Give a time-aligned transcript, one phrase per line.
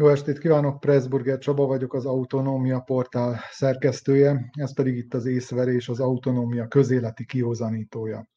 [0.00, 5.88] Jó estét kívánok, Pressburger Csaba vagyok, az Autonómia portál szerkesztője, ez pedig itt az észverés,
[5.88, 8.28] az autonómia közéleti kihozanítója.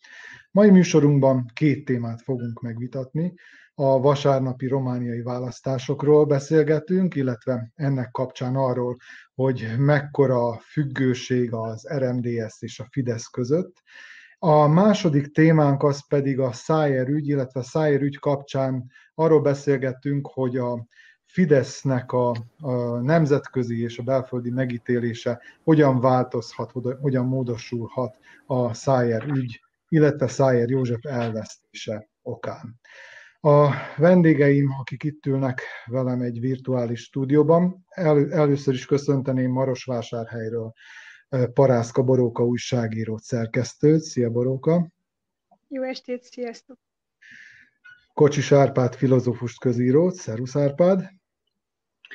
[0.51, 3.33] Mai műsorunkban két témát fogunk megvitatni.
[3.73, 8.97] A vasárnapi romániai választásokról beszélgetünk, illetve ennek kapcsán arról,
[9.33, 13.73] hogy mekkora függőség az RMDS és a Fidesz között.
[14.37, 20.27] A második témánk az pedig a Szájer ügy, illetve a Szájer ügy kapcsán arról beszélgettünk,
[20.27, 20.85] hogy a
[21.33, 29.61] Fidesznek a, a nemzetközi és a belföldi megítélése hogyan változhat, hogyan módosulhat a Szájer ügy,
[29.89, 32.79] illetve Szájer József elvesztése okán.
[33.41, 40.73] A vendégeim, akik itt ülnek velem egy virtuális stúdióban, el, először is köszönteném Marosvásárhelyről
[41.53, 44.01] Parászka Boróka újságírót, szerkesztőt.
[44.01, 44.87] Szia Boróka!
[45.67, 46.77] Jó estét, sziasztok!
[48.13, 51.21] Kocsis Árpád filozófust közírót, szervusz Árpád!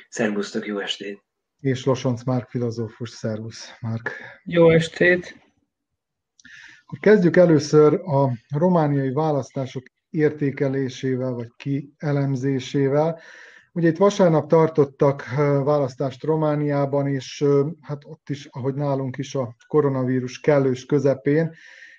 [0.09, 1.23] Szervusztok, jó estét!
[1.59, 4.11] És Losonc Márk filozófus, szervusz Márk!
[4.43, 5.47] Jó estét!
[6.85, 13.19] Akkor kezdjük először a romániai választások értékelésével, vagy kielemzésével.
[13.71, 15.25] Ugye itt vasárnap tartottak
[15.63, 17.45] választást Romániában, és
[17.81, 21.55] hát ott is, ahogy nálunk is a koronavírus kellős közepén,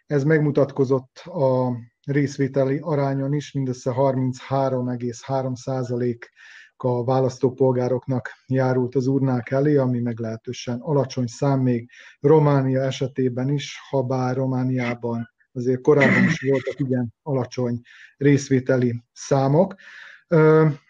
[0.07, 6.31] ez megmutatkozott a részvételi arányon is, mindössze 33,3 százalék
[6.85, 14.03] a választópolgároknak járult az urnák elé, ami meglehetősen alacsony szám még Románia esetében is, ha
[14.03, 17.81] bár Romániában azért korábban is voltak igen alacsony
[18.17, 19.75] részvételi számok.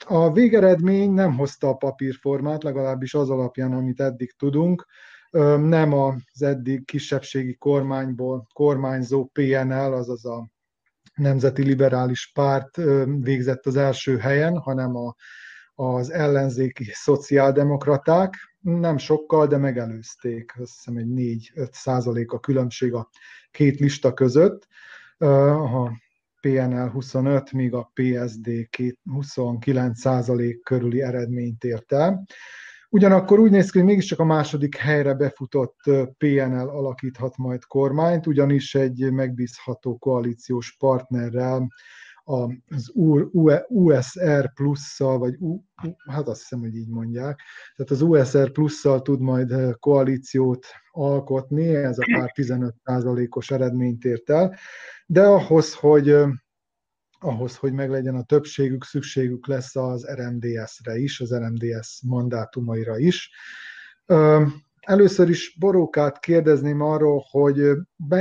[0.07, 4.87] A végeredmény nem hozta a papírformát, legalábbis az alapján, amit eddig tudunk.
[5.59, 10.51] Nem az eddig kisebbségi kormányból kormányzó PNL, azaz a
[11.15, 12.77] Nemzeti Liberális Párt
[13.21, 15.15] végzett az első helyen, hanem a
[15.81, 21.07] az ellenzéki szociáldemokraták, nem sokkal, de megelőzték, azt hiszem egy
[21.55, 23.09] 4-5 százalék a különbség a
[23.51, 24.67] két lista között.
[25.19, 25.91] A
[26.41, 28.51] PNL 25, míg a PSD
[29.11, 32.25] 29 százalék körüli eredményt ért el.
[32.89, 35.79] Ugyanakkor úgy néz ki, hogy mégiscsak a második helyre befutott
[36.19, 41.69] PNL alakíthat majd kormányt, ugyanis egy megbízható koalíciós partnerrel
[42.25, 42.93] az
[43.69, 45.63] USR plusszal, vagy U,
[46.11, 47.41] hát azt hiszem, hogy így mondják,
[47.77, 54.31] tehát az USR plusszal tud majd eh, koalíciót alkotni, ez a pár 15%-os eredményt ért
[54.31, 54.57] el,
[55.07, 56.29] de ahhoz, hogy eh,
[57.21, 63.31] ahhoz, hogy meglegyen a többségük, szükségük lesz az RMDS-re is, az RMDS mandátumaira is.
[64.81, 67.71] Először is Borókát kérdezném arról, hogy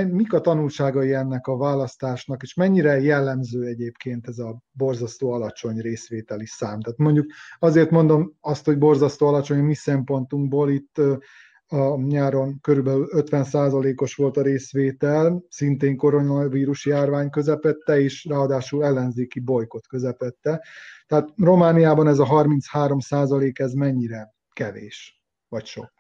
[0.10, 6.46] mik a tanulságai ennek a választásnak, és mennyire jellemző egyébként ez a borzasztó alacsony részvételi
[6.46, 6.80] szám.
[6.80, 11.02] Tehát mondjuk azért mondom azt, hogy borzasztó alacsony a mi szempontunkból, itt
[11.72, 19.88] a nyáron körülbelül 50%-os volt a részvétel, szintén koronavírus járvány közepette, és ráadásul ellenzéki bolykot
[19.88, 20.66] közepette.
[21.08, 25.99] Tehát Romániában ez a 33% ez mennyire kevés, vagy sok?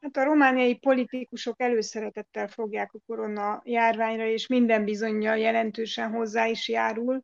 [0.00, 6.68] Hát a romániai politikusok előszeretettel fogják a korona járványra, és minden bizonyal jelentősen hozzá is
[6.68, 7.22] járul.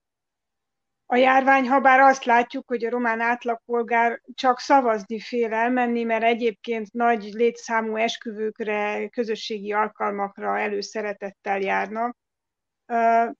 [1.06, 6.22] A járvány, ha bár azt látjuk, hogy a román átlagpolgár csak szavazni fél elmenni, mert
[6.22, 12.16] egyébként nagy létszámú esküvőkre, közösségi alkalmakra előszeretettel járnak,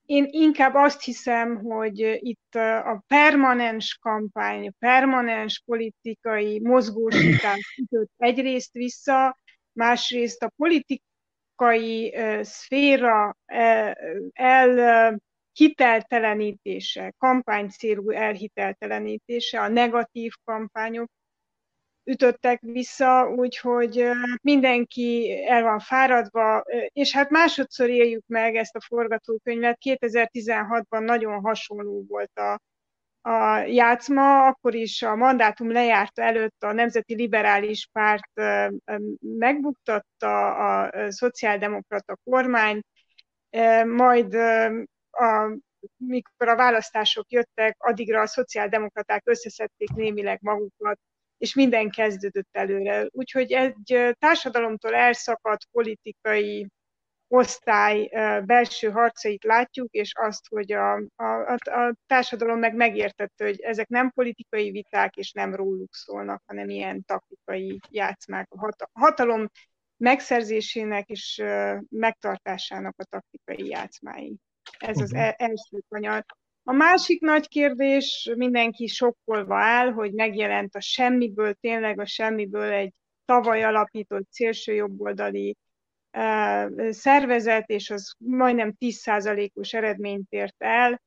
[0.05, 8.71] én inkább azt hiszem, hogy itt a permanens kampány, a permanens politikai mozgósítás ütött egyrészt
[8.71, 9.37] vissza,
[9.71, 13.35] másrészt a politikai szféra
[14.33, 15.19] el
[15.53, 21.09] hiteltelenítése, kampánycélú elhiteltelenítése, a negatív kampányok
[22.03, 24.09] ütöttek vissza, úgyhogy
[24.41, 29.77] mindenki el van fáradva, és hát másodszor éljük meg ezt a forgatókönyvet.
[29.85, 32.59] 2016-ban nagyon hasonló volt a,
[33.29, 38.41] a játszma, akkor is a mandátum lejárta előtt a Nemzeti Liberális Párt
[39.19, 42.81] megbuktatta a szociáldemokrata kormány,
[43.85, 44.33] majd
[45.09, 45.57] a,
[45.97, 50.99] mikor a választások jöttek, addigra a szociáldemokraták összeszedték némileg magukat,
[51.37, 53.07] és minden kezdődött előre.
[53.09, 56.67] Úgyhogy egy társadalomtól elszakadt politikai
[57.27, 58.09] osztály
[58.45, 64.11] belső harcait látjuk, és azt, hogy a, a, a társadalom meg megértette, hogy ezek nem
[64.11, 68.47] politikai viták, és nem róluk szólnak, hanem ilyen taktikai játszmák.
[68.49, 69.49] A hatalom
[69.97, 71.43] megszerzésének és
[71.89, 74.35] megtartásának a taktikai játszmái.
[74.77, 75.33] Ez az uh-huh.
[75.37, 76.25] első kanyar.
[76.65, 82.93] A másik nagy kérdés, mindenki sokkolva áll, hogy megjelent a semmiből, tényleg a semmiből egy
[83.25, 85.55] tavaly alapított szélsőjobboldali
[86.89, 91.01] szervezet, és az majdnem 10%-os eredményt ért el,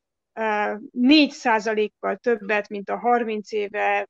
[0.93, 4.09] 4%-kal többet, mint a 30 éve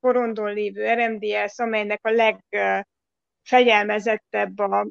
[0.00, 4.88] porondon lévő RMDS, amelynek a legfegyelmezettebb a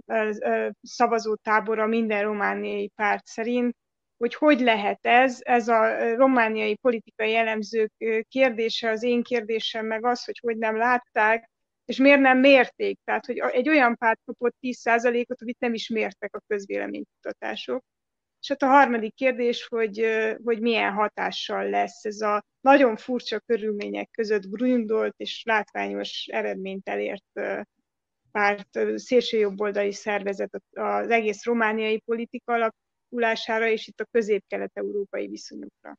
[0.82, 3.76] szavazótábora minden romániai párt szerint,
[4.18, 7.92] hogy hogy lehet ez, ez a romániai politikai jellemzők
[8.28, 11.52] kérdése, az én kérdésem meg az, hogy hogy nem látták,
[11.86, 13.00] és miért nem mérték?
[13.04, 17.84] Tehát, hogy egy olyan párt kapott 10%-ot, amit nem is mértek a közvéleménykutatások.
[18.40, 20.06] És hát a harmadik kérdés, hogy,
[20.44, 27.26] hogy milyen hatással lesz ez a nagyon furcsa körülmények között grundolt és látványos eredményt elért
[28.32, 32.58] párt, szélsőjobboldali szervezet az egész romániai politika
[33.14, 35.98] alakulására, és itt a közép-kelet-európai viszonyokra.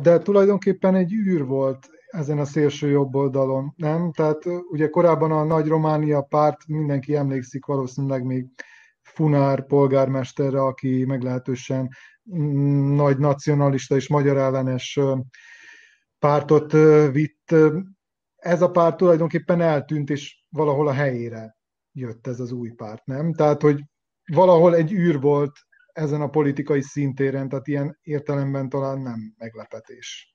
[0.00, 4.12] De tulajdonképpen egy űr volt ezen a szélső jobb oldalon, nem?
[4.12, 8.46] Tehát ugye korábban a Nagy Románia párt, mindenki emlékszik valószínűleg még
[9.02, 11.88] Funár polgármesterre, aki meglehetősen
[12.36, 15.00] mm, nagy nacionalista és magyar ellenes
[16.18, 16.72] pártot
[17.12, 17.54] vitt.
[18.36, 21.56] Ez a párt tulajdonképpen eltűnt, és valahol a helyére
[21.92, 23.32] jött ez az új párt, nem?
[23.32, 23.84] Tehát, hogy
[24.32, 25.58] valahol egy űr volt
[25.92, 30.32] ezen a politikai szintéren, tehát ilyen értelemben talán nem meglepetés.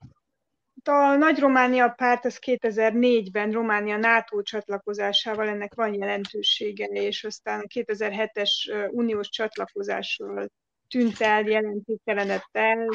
[0.84, 8.52] A Nagy Románia párt az 2004-ben Románia NATO csatlakozásával ennek van jelentősége, és aztán 2007-es
[8.92, 10.48] uniós csatlakozásról
[10.88, 12.88] tűnt el, jelentéktelenett el,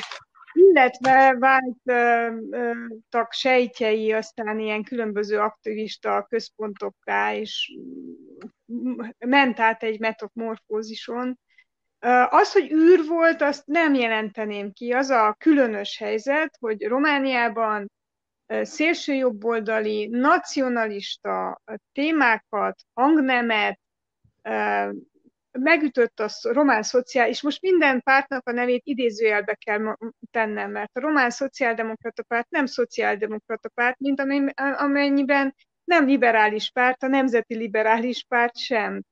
[0.56, 7.76] illetve váltak sejtjei aztán ilyen különböző aktivista központokká, és
[9.18, 11.38] ment át egy metamorfózison,
[12.28, 14.92] az, hogy űr volt, azt nem jelenteném ki.
[14.92, 17.90] Az a különös helyzet, hogy Romániában
[18.46, 21.62] szélsőjobboldali, nacionalista
[21.92, 23.80] témákat, hangnemet
[25.58, 29.96] megütött a román szociál, és most minden pártnak a nevét idézőjelbe kell
[30.30, 34.20] tennem, mert a román szociáldemokrata párt nem szociáldemokrata párt, mint
[34.76, 35.54] amennyiben
[35.84, 39.02] nem liberális párt, a nemzeti liberális párt sem.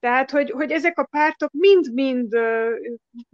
[0.00, 2.34] Tehát, hogy, hogy ezek a pártok mind-mind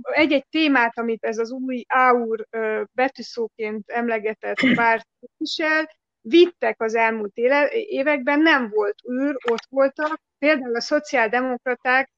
[0.01, 2.47] egy-egy témát, amit ez az új áur
[2.93, 5.07] betűszóként emlegetett párt
[5.37, 5.91] visel,
[6.21, 7.37] vittek az elmúlt
[7.73, 10.21] években, nem volt űr, ott voltak.
[10.39, 12.11] Például a szociáldemokraták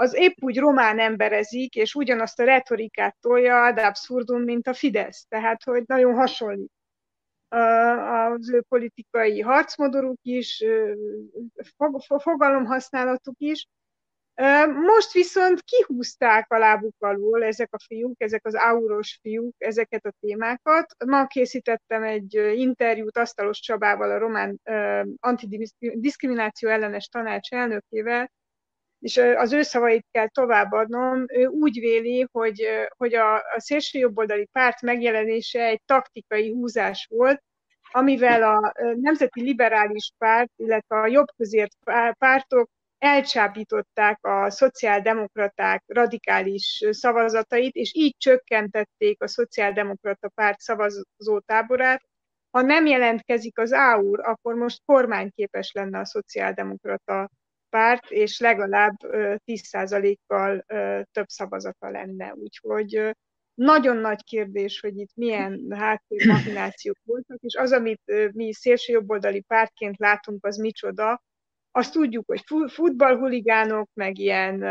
[0.00, 5.26] az épp úgy román emberezik, és ugyanazt a retorikát tolja ad abszurdum, mint a Fidesz.
[5.28, 6.72] Tehát, hogy nagyon hasonlít
[7.48, 10.64] az ő politikai harcmodoruk is,
[12.18, 13.66] fogalomhasználatuk is,
[14.86, 20.12] most viszont kihúzták a lábuk alól ezek a fiúk, ezek az auros fiúk, ezeket a
[20.20, 20.94] témákat.
[21.04, 24.60] Ma készítettem egy interjút Asztalos Csabával, a román
[25.20, 28.30] antidiszkrimináció ellenes tanács elnökével,
[28.98, 31.24] és az ő szavait kell továbbadnom.
[31.28, 37.42] Ő úgy véli, hogy, hogy a, a szélsőjobboldali párt megjelenése egy taktikai húzás volt,
[37.90, 41.76] amivel a Nemzeti Liberális Párt, illetve a jobbközért
[42.18, 52.02] pártok elcsábították a szociáldemokraták radikális szavazatait, és így csökkentették a szociáldemokrata párt szavazótáborát.
[52.50, 57.28] Ha nem jelentkezik az AUR, akkor most kormányképes lenne a szociáldemokrata
[57.70, 58.94] párt, és legalább
[59.46, 60.64] 10%-kal
[61.12, 62.34] több szavazata lenne.
[62.34, 63.16] Úgyhogy
[63.54, 70.46] nagyon nagy kérdés, hogy itt milyen háttérmachinációk voltak, és az, amit mi szélsőjobboldali pártként látunk,
[70.46, 71.22] az micsoda,
[71.70, 74.62] azt tudjuk, hogy futballhuligánok, meg ilyen,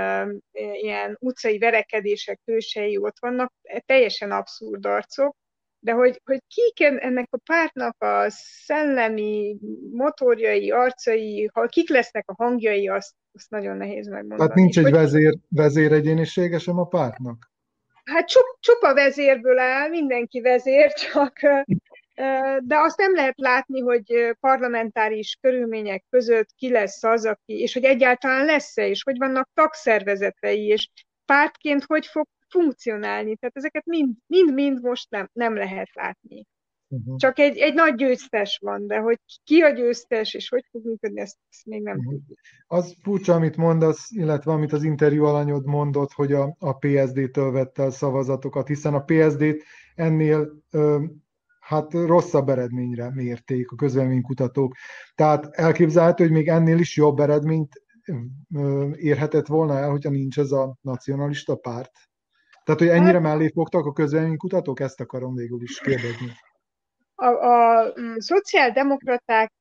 [0.51, 3.53] ilyen utcai verekedések hősei ott vannak,
[3.85, 5.35] teljesen abszurd arcok,
[5.79, 9.57] de hogy, hogy kik ennek a pártnak a szellemi
[9.91, 14.39] motorjai, arcai, ha kik lesznek a hangjai, azt, azt nagyon nehéz megmondani.
[14.39, 17.51] Tehát nincs egy vezér, vezéregyénisége sem a pártnak?
[18.03, 21.39] Hát csup, csupa vezérből áll, mindenki vezér, csak
[22.59, 27.83] de azt nem lehet látni, hogy parlamentáris körülmények között ki lesz az, aki, és hogy
[27.83, 30.89] egyáltalán lesz-e, és hogy vannak tagszervezetei, és
[31.25, 33.35] pártként hogy fog funkcionálni.
[33.35, 33.85] Tehát ezeket
[34.27, 36.45] mind-mind most nem, nem lehet látni.
[36.89, 37.15] Uh-huh.
[37.15, 41.19] Csak egy, egy nagy győztes van, de hogy ki a győztes, és hogy fog működni,
[41.19, 42.13] ezt, ezt még nem uh-huh.
[42.13, 42.39] tudjuk.
[42.67, 47.83] Az furcsa, amit mondasz, illetve amit az interjú alanyod mondott, hogy a, a PSD-től vette
[47.83, 49.63] a szavazatokat, hiszen a PSD-t
[49.95, 51.03] ennél ö,
[51.59, 54.75] hát rosszabb eredményre mérték a közvéleménykutatók.
[55.15, 57.81] Tehát elképzelhető, hogy még ennél is jobb eredményt
[58.95, 61.91] érhetett volna el, hogyha nincs ez a nacionalista párt?
[62.67, 66.31] Tehát, hogy ennyire hát- mellé fogtak a közvéleménykutatók, ezt akarom végül is kérdezni.
[67.15, 69.53] A, a, a szociáldemokraták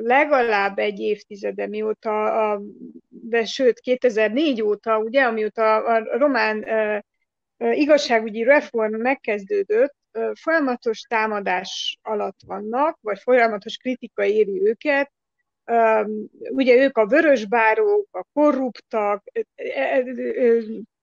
[0.00, 2.62] legalább egy évtizede mióta, a,
[3.08, 6.64] de sőt 2004 óta, ugye, amióta a román
[7.58, 9.94] igazságügyi reform megkezdődött,
[10.32, 15.12] folyamatos támadás alatt vannak, vagy folyamatos kritika éri őket,
[16.50, 19.22] ugye ők a vörösbárók, a korruptak,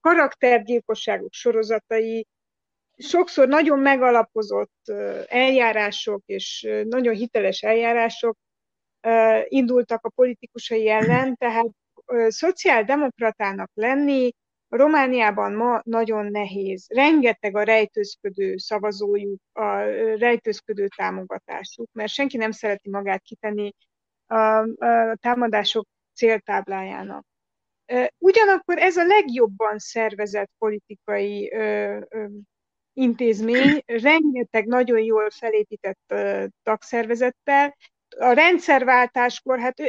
[0.02, 2.26] karaktergyilkosságok sorozatai,
[2.96, 4.88] sokszor nagyon megalapozott
[5.28, 8.36] eljárások és nagyon hiteles eljárások
[9.44, 11.70] indultak a politikusai ellen, tehát
[12.28, 14.32] szociáldemokratának lenni
[14.68, 16.86] Romániában ma nagyon nehéz.
[16.88, 19.76] Rengeteg a rejtőzködő szavazójuk, a
[20.18, 23.74] rejtőzködő támogatásuk, mert senki nem szereti magát kitenni
[24.26, 27.24] a, a támadások céltáblájának.
[28.18, 31.52] Ugyanakkor ez a legjobban szervezett politikai
[32.92, 36.14] intézmény, rengeteg nagyon jól felépített
[36.62, 37.76] tagszervezettel.
[38.18, 39.80] A rendszerváltáskor, hát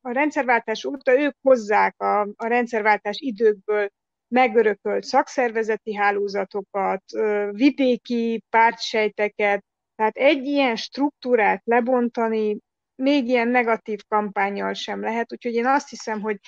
[0.00, 3.88] a rendszerváltás óta ők hozzák a, a rendszerváltás időkből
[4.28, 7.02] megörökölt szakszervezeti hálózatokat,
[7.50, 9.64] vidéki pártsejteket,
[9.96, 12.58] tehát egy ilyen struktúrát lebontani
[12.94, 16.38] még ilyen negatív kampányjal sem lehet, úgyhogy én azt hiszem, hogy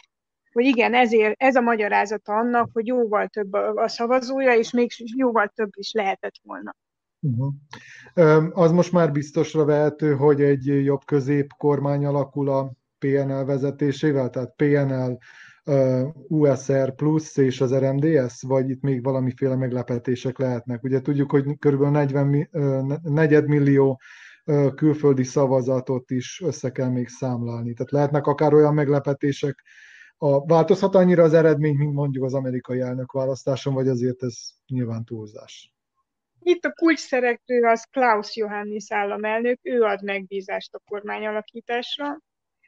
[0.56, 5.52] hogy igen, ezért ez a magyarázata annak, hogy jóval több a szavazója, és még jóval
[5.54, 6.74] több is lehetett volna.
[7.20, 7.54] Uh-huh.
[8.58, 14.54] Az most már biztosra vehető, hogy egy jobb közép kormány alakul a PNL vezetésével, tehát
[14.56, 15.18] PNL
[16.28, 20.82] USR plusz és az RMDS, vagy itt még valamiféle meglepetések lehetnek?
[20.82, 21.82] Ugye tudjuk, hogy kb.
[21.82, 22.48] 40
[23.02, 24.00] negyedmillió
[24.74, 27.72] külföldi szavazatot is össze kell még számlálni.
[27.72, 29.64] Tehát lehetnek akár olyan meglepetések,
[30.18, 35.04] a, változhat annyira az eredmény, mint mondjuk az amerikai elnök választáson, vagy azért ez nyilván
[35.04, 35.72] túlzás?
[36.40, 42.18] Itt a kulcs szereplő az Klaus Johannis államelnök, ő ad megbízást a kormányalakításra,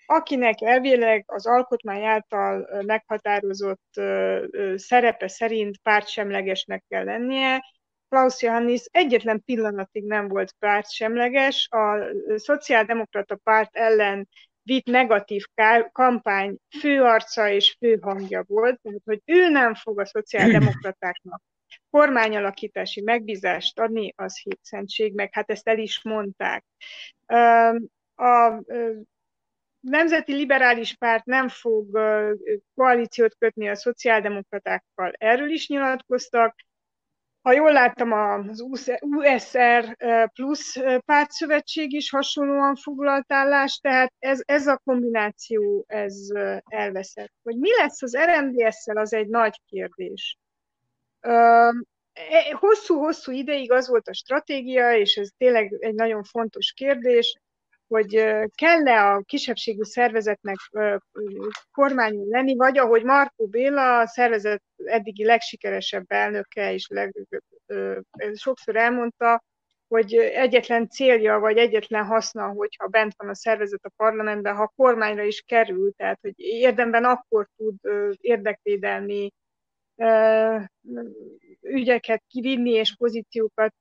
[0.06, 4.00] akinek elvileg az alkotmány által meghatározott
[4.74, 7.64] szerepe szerint pártsemlegesnek kell lennie.
[8.08, 11.98] Klaus Johannis egyetlen pillanatig nem volt pártsemleges, a
[12.36, 14.28] szociáldemokrata párt ellen
[14.68, 15.44] vitt negatív
[15.92, 21.42] kampány főarca és főhangja volt, tehát hogy ő nem fog a szociáldemokratáknak
[21.90, 26.64] kormányalakítási megbízást adni, az hétszentség, meg hát ezt el is mondták.
[28.14, 28.62] A
[29.80, 31.98] Nemzeti Liberális Párt nem fog
[32.74, 36.56] koalíciót kötni a szociáldemokratákkal, erről is nyilatkoztak.
[37.42, 38.60] Ha jól láttam, az
[39.00, 39.96] USR
[40.32, 46.14] plusz pártszövetség is hasonlóan foglalt állást, tehát ez, ez a kombináció ez
[46.64, 47.32] elveszett.
[47.42, 50.38] Hogy mi lesz az RMDS-szel, az egy nagy kérdés.
[51.20, 51.72] E,
[52.52, 57.40] hosszú-hosszú ideig az volt a stratégia, és ez tényleg egy nagyon fontos kérdés,
[57.88, 60.56] hogy kell-e a kisebbségű szervezetnek
[61.72, 67.14] kormányon lenni, vagy ahogy Markó Béla, a szervezet eddigi legsikeresebb elnöke, és leg,
[68.34, 69.42] sokszor elmondta,
[69.88, 74.72] hogy egyetlen célja, vagy egyetlen haszna, hogyha bent van a szervezet a parlamentben, ha a
[74.76, 77.74] kormányra is kerül, tehát hogy érdemben akkor tud
[78.20, 79.32] érdekvédelmi
[81.62, 83.74] ügyeket kivinni és pozíciókat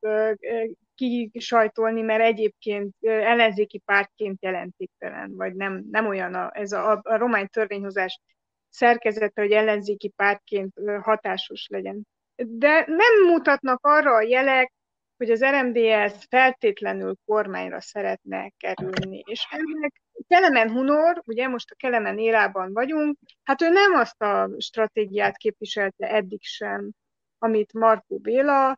[1.31, 7.47] kisajtolni, mert egyébként ellenzéki pártként jelentéktelen, vagy nem, nem olyan a, ez a, a román
[7.47, 8.21] törvényhozás
[8.69, 12.07] szerkezete, hogy ellenzéki pártként hatásos legyen.
[12.35, 14.71] De nem mutatnak arra a jelek,
[15.17, 19.23] hogy az RMDS feltétlenül kormányra szeretne kerülni.
[19.25, 24.49] És ennek Kelemen Hunor, ugye most a Kelemen érában vagyunk, hát ő nem azt a
[24.57, 26.91] stratégiát képviselte eddig sem,
[27.37, 28.77] amit Markó Béla,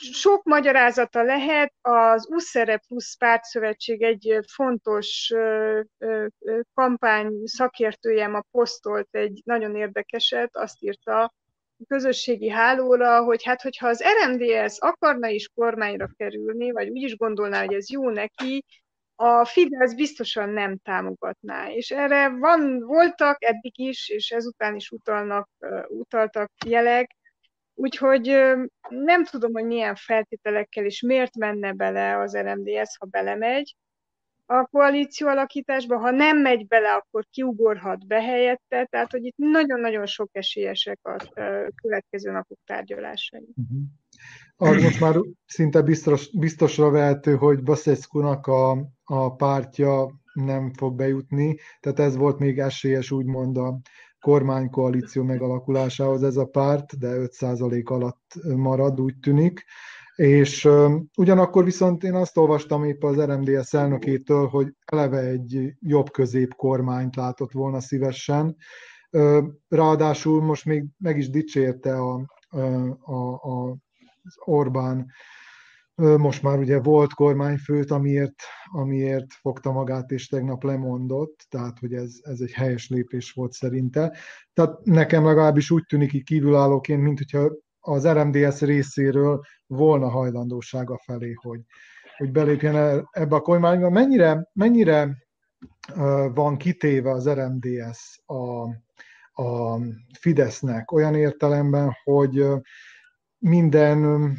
[0.00, 5.32] sok magyarázata lehet, az USZERE plusz pártszövetség egy fontos
[6.74, 11.34] kampány szakértője a posztolt egy nagyon érdekeset, azt írta
[11.88, 17.64] közösségi hálóra, hogy hát hogyha az RMDS akarna is kormányra kerülni, vagy úgy is gondolná,
[17.64, 18.64] hogy ez jó neki,
[19.16, 21.70] a Fidesz biztosan nem támogatná.
[21.70, 25.48] És erre van, voltak eddig is, és ezután is utalnak,
[25.88, 27.16] utaltak jelek,
[27.74, 28.26] Úgyhogy
[28.88, 33.76] nem tudom, hogy milyen feltételekkel és miért menne bele az RMDS, ha belemegy
[34.46, 40.06] a koalíció alakításba, ha nem megy bele, akkor kiugorhat be helyette, tehát hogy itt nagyon-nagyon
[40.06, 41.16] sok esélyesek a
[41.82, 43.48] következő napok tárgyalásai.
[43.56, 43.82] Uh-huh.
[44.56, 45.14] Az most már
[45.46, 48.70] szinte biztos, biztosra vehető, hogy Baszeszkunak a,
[49.04, 53.78] a pártja nem fog bejutni, tehát ez volt még esélyes úgymond a
[54.24, 59.64] kormánykoalíció megalakulásához ez a párt, de 5% alatt marad, úgy tűnik.
[60.14, 60.68] És
[61.16, 67.16] ugyanakkor viszont én azt olvastam épp az RMDS elnökétől, hogy eleve egy jobb közép kormányt
[67.16, 68.56] látott volna szívesen.
[69.68, 72.60] Ráadásul most még meg is dicsérte a, a,
[73.12, 73.70] a,
[74.22, 75.06] az Orbán
[75.94, 82.12] most már ugye volt kormányfőt, amiért, amiért fogta magát és tegnap lemondott, tehát hogy ez,
[82.22, 84.16] ez egy helyes lépés volt szerinte.
[84.52, 91.32] Tehát nekem legalábbis úgy tűnik így kívülállóként, mint hogyha az RMDS részéről volna hajlandósága felé,
[91.32, 91.60] hogy,
[92.16, 93.90] hogy belépjen el ebbe a kormányba.
[93.90, 95.16] Mennyire, mennyire
[96.34, 98.62] van kitéve az RMDS a,
[99.42, 99.80] a
[100.18, 102.44] Fidesznek olyan értelemben, hogy
[103.38, 104.32] minden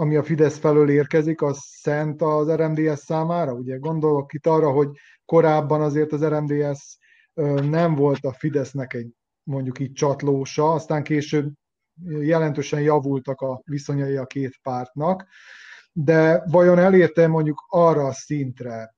[0.00, 3.52] ami a Fidesz felől érkezik, az szent az RMDS számára?
[3.52, 4.88] Ugye gondolok itt arra, hogy
[5.24, 6.98] korábban azért az RMDS
[7.70, 9.08] nem volt a Fidesznek egy
[9.42, 11.52] mondjuk így csatlósa, aztán később
[12.20, 15.26] jelentősen javultak a viszonyai a két pártnak,
[15.92, 18.94] de vajon elérte mondjuk arra a szintre,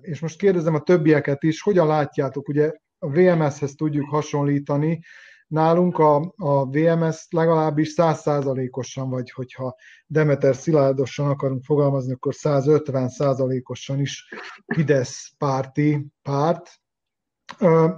[0.00, 5.00] és most kérdezem a többieket is, hogyan látjátok, ugye a VMS-hez tudjuk hasonlítani,
[5.48, 9.76] Nálunk a, a VMS legalábbis százszázalékosan, vagy hogyha
[10.06, 14.34] Demeter szilárdosan akarunk fogalmazni, akkor 150 százalékosan is
[14.66, 16.70] Fidesz párti párt.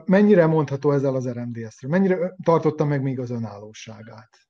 [0.05, 1.91] Mennyire mondható ezzel az RMDS-ről?
[1.91, 4.50] Mennyire tartotta meg még az önállóságát?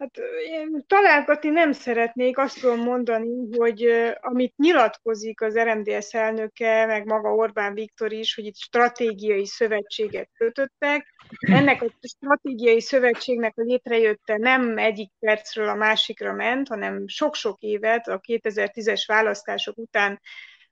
[0.00, 0.16] Hát
[0.46, 3.86] én találgatni nem szeretnék, azt tudom mondani, hogy
[4.20, 11.14] amit nyilatkozik az RMDS elnöke, meg maga Orbán Viktor is, hogy itt stratégiai szövetséget kötöttek.
[11.38, 18.08] Ennek a stratégiai szövetségnek a létrejötte nem egyik percről a másikra ment, hanem sok-sok évet
[18.08, 20.20] a 2010-es választások után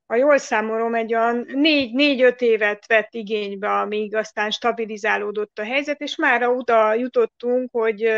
[0.07, 1.47] ha jól számolom, egy olyan
[1.93, 8.09] négy-öt évet vett igénybe, amíg aztán stabilizálódott a helyzet, és már oda jutottunk, hogy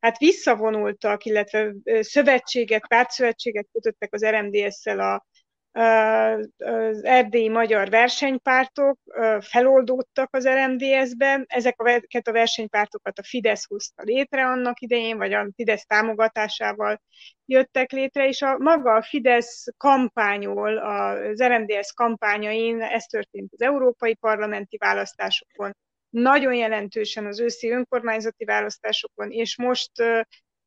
[0.00, 5.26] hát visszavonultak, illetve szövetséget, pártszövetséget kötöttek az RMDS-szel a,
[5.72, 8.98] az erdélyi magyar versenypártok
[9.40, 11.44] feloldódtak az RMDS-ben.
[11.48, 17.00] Ezeket a versenypártokat a Fidesz hozta létre annak idején, vagy a Fidesz támogatásával
[17.44, 24.14] jöttek létre, és a maga a Fidesz kampányol, az RMDS kampányain, ez történt az európai
[24.14, 25.76] parlamenti választásokon,
[26.10, 29.90] nagyon jelentősen az őszi önkormányzati választásokon, és most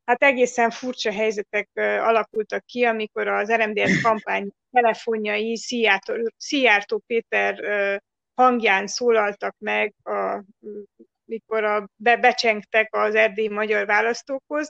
[0.06, 7.56] hát egészen furcsa helyzetek alakultak ki, amikor az RMDS kampány telefonjai Szijjártó, Szijjártó Péter
[8.34, 10.44] hangján szólaltak meg, a,
[11.26, 14.70] mikor a, be, becsengtek az erdélyi magyar választókhoz,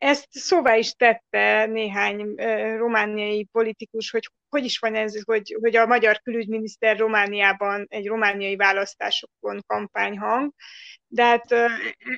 [0.00, 2.34] ezt szóvá is tette néhány
[2.76, 8.56] romániai politikus, hogy hogy is van ez, hogy, hogy a magyar külügyminiszter Romániában egy romániai
[8.56, 10.52] választásokon kampányhang,
[11.06, 11.54] de hát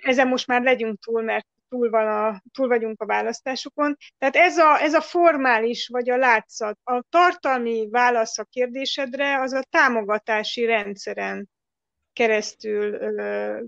[0.01, 3.97] ezen most már legyünk túl, mert túl, van a, túl vagyunk a választásokon.
[4.18, 9.53] Tehát ez a, ez a formális, vagy a látszat, a tartalmi válasz a kérdésedre, az
[9.53, 11.49] a támogatási rendszeren
[12.12, 12.98] keresztül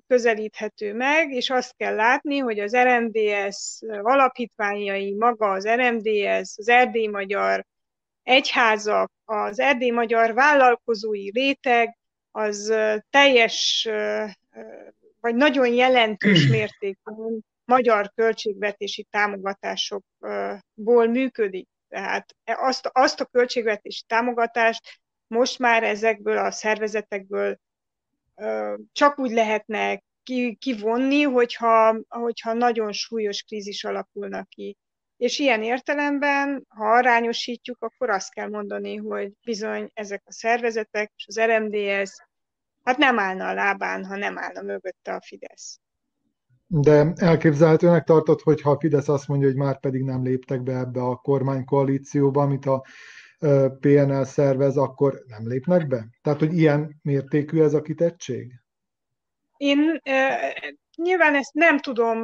[0.06, 7.06] közelíthető meg, és azt kell látni, hogy az RMDS alapítványai, maga az RMDS, az Erdély
[7.06, 7.64] Magyar
[8.22, 11.98] Egyházak, az Erdély Magyar vállalkozói réteg,
[12.30, 12.74] az
[13.10, 13.88] teljes,
[15.20, 21.68] vagy nagyon jelentős mértékben magyar költségvetési támogatásokból működik.
[21.88, 27.58] Tehát azt, azt a költségvetési támogatást most már ezekből a szervezetekből
[28.92, 30.02] csak úgy lehetne
[30.58, 34.76] kivonni, hogyha, hogyha nagyon súlyos krízis alakulna ki.
[35.16, 41.26] És ilyen értelemben, ha arányosítjuk, akkor azt kell mondani, hogy bizony ezek a szervezetek és
[41.26, 42.10] az RMDS
[42.82, 45.80] hát nem állna a lábán, ha nem állna mögötte a Fidesz.
[46.66, 50.78] De elképzelhetőnek tartott, hogy ha a Fidesz azt mondja, hogy már pedig nem léptek be
[50.78, 52.84] ebbe a kormánykoalícióba, amit a
[53.80, 56.06] PNL szervez, akkor nem lépnek be?
[56.22, 58.52] Tehát, hogy ilyen mértékű ez a kitettség?
[59.56, 60.00] Én
[60.96, 62.22] nyilván ezt nem tudom,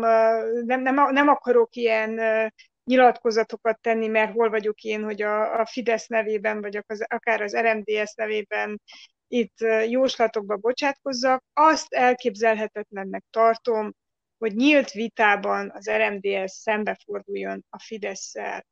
[0.64, 2.20] nem, nem, nem akarok ilyen
[2.84, 8.14] nyilatkozatokat tenni, mert hol vagyok én, hogy a, a Fidesz nevében, vagy akár az RMDS
[8.14, 8.80] nevében
[9.28, 9.56] itt
[9.88, 11.44] jóslatokba bocsátkozzak.
[11.52, 13.94] Azt elképzelhetetlennek tartom,
[14.38, 18.66] hogy nyílt vitában az RMDS szembeforduljon a Fidesz-szel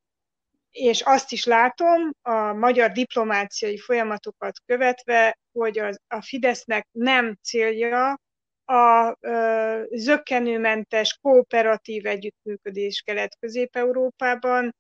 [0.71, 8.21] és azt is látom a magyar diplomáciai folyamatokat követve, hogy az, a Fidesznek nem célja
[8.65, 14.75] a ö, zöggenőmentes, kooperatív együttműködés Kelet-Közép-Európában,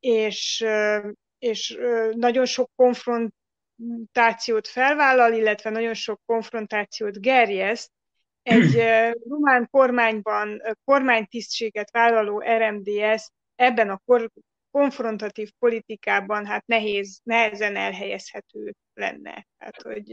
[0.00, 0.64] és,
[1.38, 1.78] és
[2.12, 3.34] nagyon sok konfront
[3.76, 7.90] konfrontációt felvállal, illetve nagyon sok konfrontációt gerjeszt,
[8.42, 8.82] egy
[9.28, 14.30] román kormányban kormánytisztséget vállaló RMDS ebben a kor,
[14.74, 19.46] konfrontatív politikában hát nehéz, nehezen elhelyezhető lenne.
[19.58, 20.12] Tehát, hogy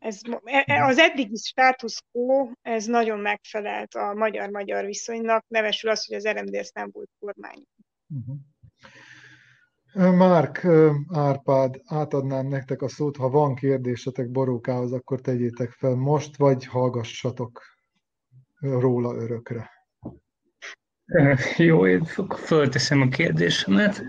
[0.00, 6.06] ez, e, e, az eddigi status quo, ez nagyon megfelelt a magyar-magyar viszonynak, nevesül az,
[6.06, 7.62] hogy az RMDS nem volt kormány.
[8.08, 8.36] Uh-huh.
[10.16, 10.66] Márk,
[11.08, 17.62] Árpád, átadnám nektek a szót, ha van kérdésetek Borókához, akkor tegyétek fel most, vagy hallgassatok
[18.60, 19.75] róla örökre.
[21.56, 22.04] Jó, én
[22.44, 24.02] fölteszem a kérdésemet.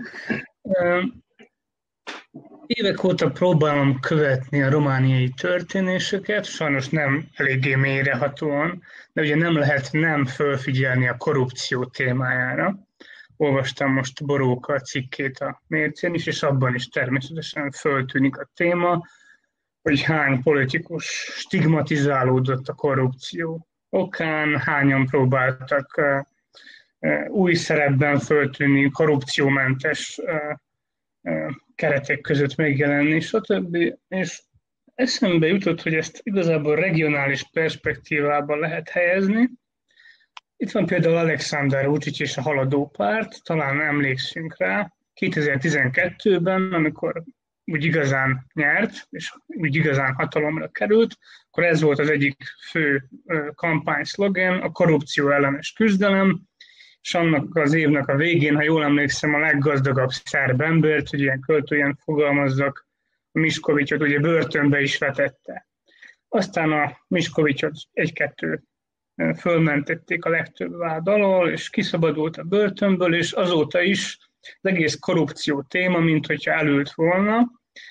[2.66, 8.82] Évek óta próbálom követni a romániai történéseket, sajnos nem eléggé mélyrehatóan,
[9.12, 12.88] de ugye nem lehet nem fölfigyelni a korrupció témájára
[13.38, 19.06] olvastam most Boróka cikkét a mércén is, és abban is természetesen föltűnik a téma,
[19.82, 21.04] hogy hány politikus
[21.36, 26.00] stigmatizálódott a korrupció okán, hányan próbáltak
[27.28, 30.20] új szerepben föltűnni, korrupciómentes
[31.74, 33.94] keretek között megjelenni, stb.
[34.08, 34.42] És
[34.94, 39.48] eszembe jutott, hogy ezt igazából regionális perspektívába lehet helyezni,
[40.60, 47.22] itt van például Alexander Vucic és a haladó párt, talán emlékszünk rá, 2012-ben, amikor
[47.64, 51.16] úgy igazán nyert, és úgy igazán hatalomra került,
[51.50, 53.08] akkor ez volt az egyik fő
[53.54, 56.42] kampány szlogen, a korrupció ellenes küzdelem,
[57.02, 61.40] és annak az évnek a végén, ha jól emlékszem, a leggazdagabb szerb embert, hogy ilyen
[61.40, 62.86] költően fogalmazzak,
[63.32, 65.66] a Miskovicsot ugye börtönbe is vetette.
[66.28, 68.62] Aztán a Miskovicsot egy-kettő
[69.38, 75.62] fölmentették a legtöbb vád alól, és kiszabadult a börtönből, és azóta is az egész korrupció
[75.62, 77.50] téma, mint hogyha elült volna,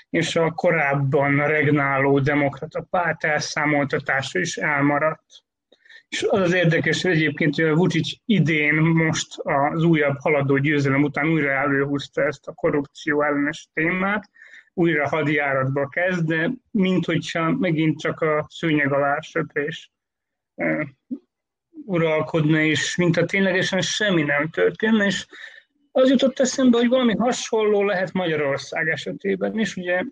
[0.09, 5.45] és a korábban regnáló demokrata párt elszámoltatása is elmaradt.
[6.09, 11.03] És az az érdekes, hogy egyébként hogy a Vucic idén most az újabb haladó győzelem
[11.03, 14.29] után újra előhúzta ezt a korrupció ellenes témát,
[14.73, 19.91] újra hadjáratba kezd, de mint hogyha megint csak a szőnyeg alá söprés
[21.85, 25.25] uralkodna, és mint a ténylegesen semmi nem történne, és
[25.91, 29.75] az jutott eszembe, hogy valami hasonló lehet Magyarország esetében is.
[29.75, 30.03] Ugye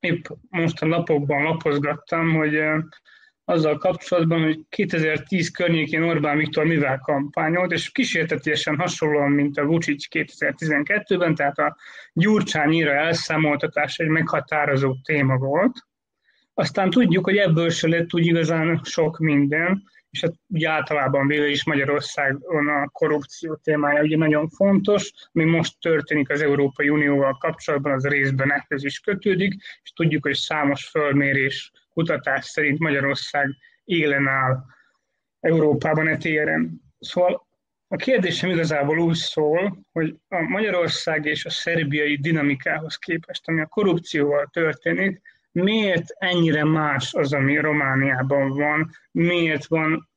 [0.00, 2.58] épp most a napokban lapozgattam, hogy
[3.44, 10.06] azzal kapcsolatban, hogy 2010 környékén Orbán Viktor mivel kampányolt, és kísértetésen hasonlóan, mint a Vucic
[10.10, 11.76] 2012-ben, tehát a
[12.12, 15.86] gyurcsányira elszámoltatás egy meghatározó téma volt.
[16.54, 21.48] Aztán tudjuk, hogy ebből se lett úgy igazán sok minden, és hát ugye általában véve
[21.48, 27.92] is Magyarországon a korrupció témája ugye nagyon fontos, ami most történik az Európai Unióval kapcsolatban,
[27.92, 34.64] az részben ehhez is kötődik, és tudjuk, hogy számos fölmérés, kutatás szerint Magyarország élen áll
[35.40, 36.82] Európában e téren.
[36.98, 37.46] Szóval
[37.88, 43.66] a kérdésem igazából úgy szól, hogy a Magyarország és a szerbiai dinamikához képest, ami a
[43.66, 45.20] korrupcióval történik,
[45.52, 50.10] miért ennyire más az, ami Romániában van, miért van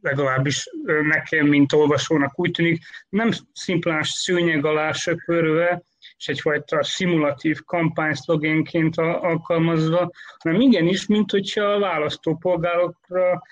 [0.00, 0.68] legalábbis
[1.02, 5.82] nekem, mint olvasónak úgy tűnik, nem szimplán szőnyeg alá söpörve,
[6.22, 13.42] és egyfajta szimulatív kampányszlogénként alkalmazva, hanem igenis, mint hogyha a választópolgárokra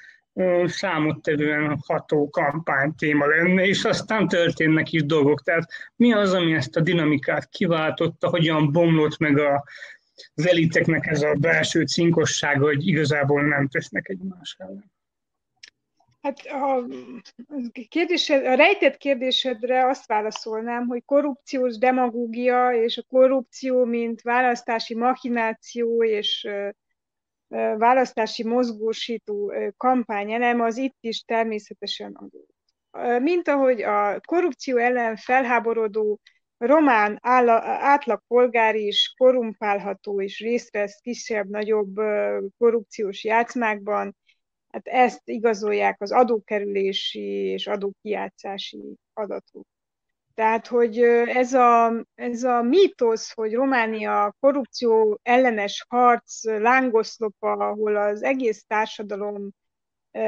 [0.65, 5.43] számottevően ható kampánytéma lenne, és aztán történnek is dolgok.
[5.43, 9.65] Tehát mi az, ami ezt a dinamikát kiváltotta, hogyan bomlott meg a
[10.35, 14.91] az eliteknek ez a belső cinkossága, hogy igazából nem tesznek egymás ellen?
[16.21, 16.87] Hát a,
[17.89, 26.05] kérdésed, a rejtett kérdésedre azt válaszolnám, hogy korrupciós demagógia és a korrupció, mint választási machináció
[26.05, 26.49] és
[27.77, 32.55] választási mozgósító kampányelem, az itt is természetesen adott.
[33.23, 36.21] Mint ahogy a korrupció ellen felháborodó
[36.57, 41.95] román átlagpolgár is korrumpálható és részt vesz kisebb-nagyobb
[42.59, 44.17] korrupciós játszmákban,
[44.73, 49.67] hát ezt igazolják az adókerülési és adókijátszási adatok.
[50.35, 58.23] Tehát, hogy ez a, ez a mítosz, hogy Románia korrupció ellenes harc lángoszlopa, ahol az
[58.23, 59.51] egész társadalom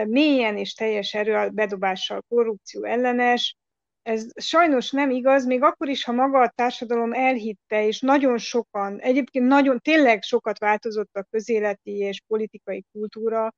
[0.07, 3.57] mélyen és teljes erő bedobással korrupció ellenes,
[4.03, 8.99] ez sajnos nem igaz, még akkor is, ha maga a társadalom elhitte, és nagyon sokan,
[8.99, 13.55] egyébként nagyon, tényleg sokat változott a közéleti és politikai kultúra,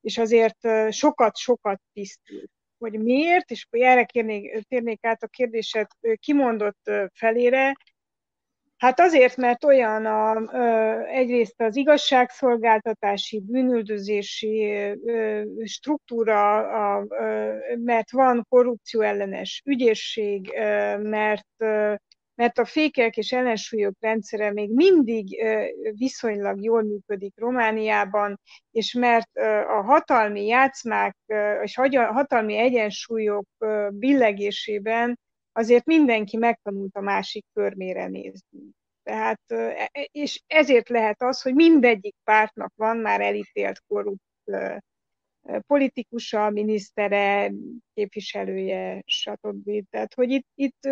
[0.00, 2.50] és azért sokat-sokat tisztult.
[2.78, 7.72] Hogy miért, és erre kérnék, térnék át a kérdéset kimondott felére,
[8.80, 10.54] Hát azért, mert olyan a,
[11.06, 14.74] egyrészt az igazságszolgáltatási, bűnüldözési
[15.64, 17.06] struktúra,
[17.76, 20.52] mert van korrupció ellenes ügyészség,
[20.98, 21.46] mert
[22.40, 25.44] mert a fékek és ellensúlyok rendszere még mindig
[25.94, 29.36] viszonylag jól működik Romániában, és mert
[29.68, 31.16] a hatalmi játszmák
[31.62, 33.46] és hatalmi egyensúlyok
[33.90, 35.18] billegésében
[35.52, 38.60] azért mindenki megtanult a másik körmére nézni.
[39.02, 44.22] Tehát, e, e, és ezért lehet az, hogy mindegyik pártnak van már elítélt korrupt
[45.66, 47.52] politikusa, minisztere,
[47.94, 49.84] képviselője, stb.
[49.90, 50.88] Tehát, hogy itt, itt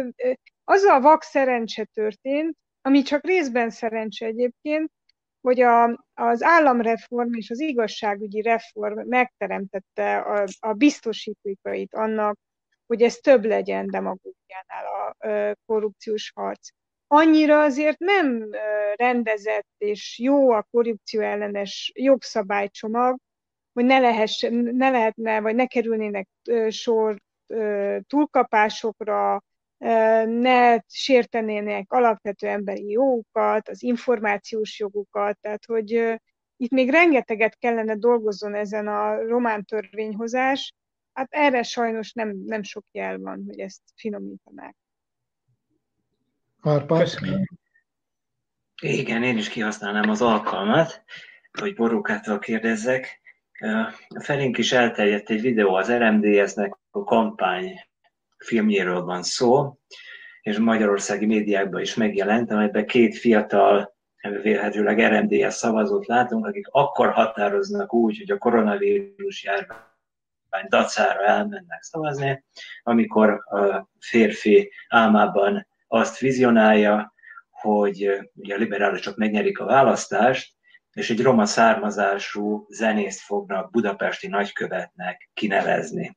[0.71, 4.91] az a vak szerencse történt, ami csak részben szerencse egyébként,
[5.41, 12.39] hogy a, az államreform és az igazságügyi reform megteremtette a, a biztosítékait annak,
[12.87, 15.17] hogy ez több legyen demagógiánál a
[15.67, 16.69] korrupciós harc.
[17.07, 18.49] Annyira azért nem
[18.95, 23.19] rendezett és jó a korrupció ellenes jogszabálycsomag,
[23.73, 26.29] hogy ne, lehessen, ne lehetne, vagy ne kerülnének
[26.69, 27.19] sor
[28.07, 29.43] túlkapásokra,
[30.25, 36.19] ne sértenének alapvető emberi jogokat, az információs jogokat, tehát hogy
[36.57, 40.75] itt még rengeteget kellene dolgozzon ezen a román törvényhozás,
[41.13, 44.77] hát erre sajnos nem, nem sok jel van, hogy ezt finomítanák.
[46.61, 47.09] Árpád?
[48.83, 51.05] Igen, én is kihasználnám az alkalmat,
[51.59, 53.21] hogy Borúkától kérdezzek.
[54.21, 57.88] Felénk is elterjedt egy videó az RMDS-nek a kampány
[58.39, 59.79] filmjéről van szó,
[60.41, 63.97] és magyarországi médiákban is megjelent, amelyben két fiatal,
[64.43, 72.45] vélhetőleg RMDS szavazót látunk, akik akkor határoznak úgy, hogy a koronavírus járvány dacára elmennek szavazni,
[72.83, 77.15] amikor a férfi álmában azt vizionálja,
[77.51, 80.57] hogy ugye a liberálisok megnyerik a választást,
[80.93, 86.17] és egy roma származású zenészt fognak budapesti nagykövetnek kinevezni.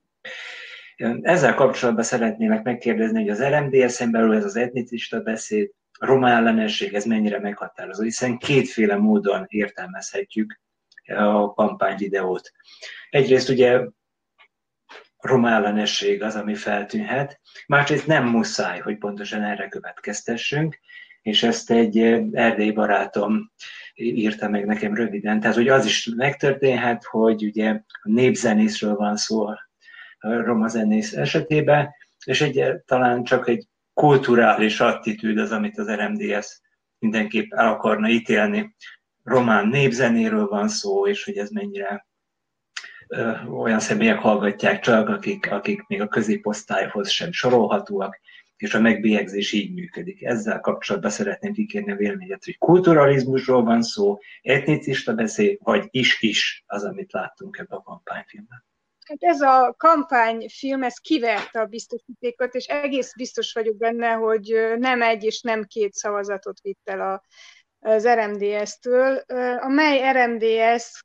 [1.21, 6.93] Ezzel kapcsolatban szeretnélek megkérdezni, hogy az RMDS-en belül ez az etnicista beszéd, a roma ellenesség,
[6.93, 10.59] ez mennyire meghatározó, hiszen kétféle módon értelmezhetjük
[11.05, 12.51] a kampányvideót.
[13.09, 13.81] Egyrészt ugye
[15.17, 20.79] roma ellenesség az, ami feltűnhet, másrészt nem muszáj, hogy pontosan erre következtessünk,
[21.21, 21.97] és ezt egy
[22.31, 23.51] erdélyi barátom
[23.93, 25.39] írta meg nekem röviden.
[25.39, 27.69] Tehát, hogy az is megtörténhet, hogy ugye
[28.01, 29.47] a népzenészről van szó
[30.21, 31.89] roma zenész esetében,
[32.25, 36.61] és egy, talán csak egy kulturális attitűd az, amit az RMDS
[36.99, 38.75] mindenképp el akarna ítélni.
[39.23, 42.07] Román népzenéről van szó, és hogy ez mennyire
[43.07, 48.19] ö, olyan személyek hallgatják csak, akik, akik még a középosztályhoz sem sorolhatóak,
[48.57, 50.23] és a megbélyegzés így működik.
[50.23, 56.83] Ezzel kapcsolatban szeretném kikérni a véleményet, hogy kulturalizmusról van szó, etnicista beszél, vagy is-is az,
[56.83, 58.63] amit láttunk ebben a kampányfilmben.
[59.11, 65.01] Hát ez a kampányfilm, ez kiverte a biztosítékot, és egész biztos vagyok benne, hogy nem
[65.01, 67.23] egy és nem két szavazatot vitt el a,
[67.79, 69.23] az RMDS-től,
[69.59, 71.03] amely RMDS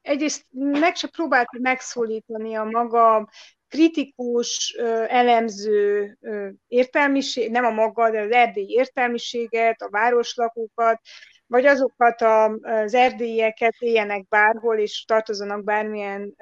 [0.00, 3.28] egyrészt meg se próbált megszólítani a maga
[3.68, 4.74] kritikus,
[5.08, 6.18] elemző
[6.66, 11.00] értelmiség, nem a maga, de az erdélyi értelmiséget, a városlakókat,
[11.46, 12.20] vagy azokat
[12.62, 16.34] az erdélyeket éljenek bárhol, és tartozanak bármilyen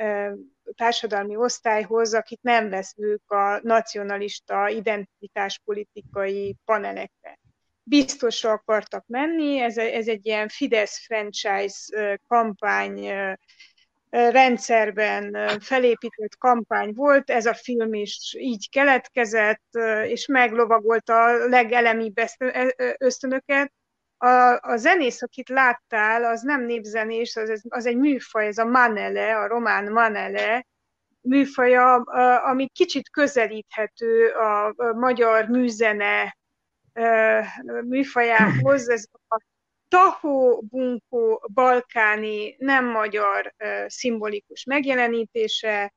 [0.77, 7.39] társadalmi osztályhoz, akik nem veszük a nacionalista identitáspolitikai panelekre.
[7.83, 13.11] Biztosra akartak menni, ez, ez egy ilyen Fidesz franchise kampány
[14.11, 22.21] rendszerben felépített kampány volt, ez a film is így keletkezett, és meglovagolta a legelemibb
[22.99, 23.73] ösztönöket.
[24.25, 29.37] A, a zenész, akit láttál, az nem népzenés, az, az egy műfaj, ez a manele,
[29.39, 30.67] a román manele,
[31.21, 31.95] műfaja,
[32.43, 36.37] ami kicsit közelíthető a magyar műzene
[37.85, 39.41] műfajához, ez a
[39.89, 43.55] tahó, bunkó, balkáni, nem magyar
[43.87, 45.95] szimbolikus megjelenítése,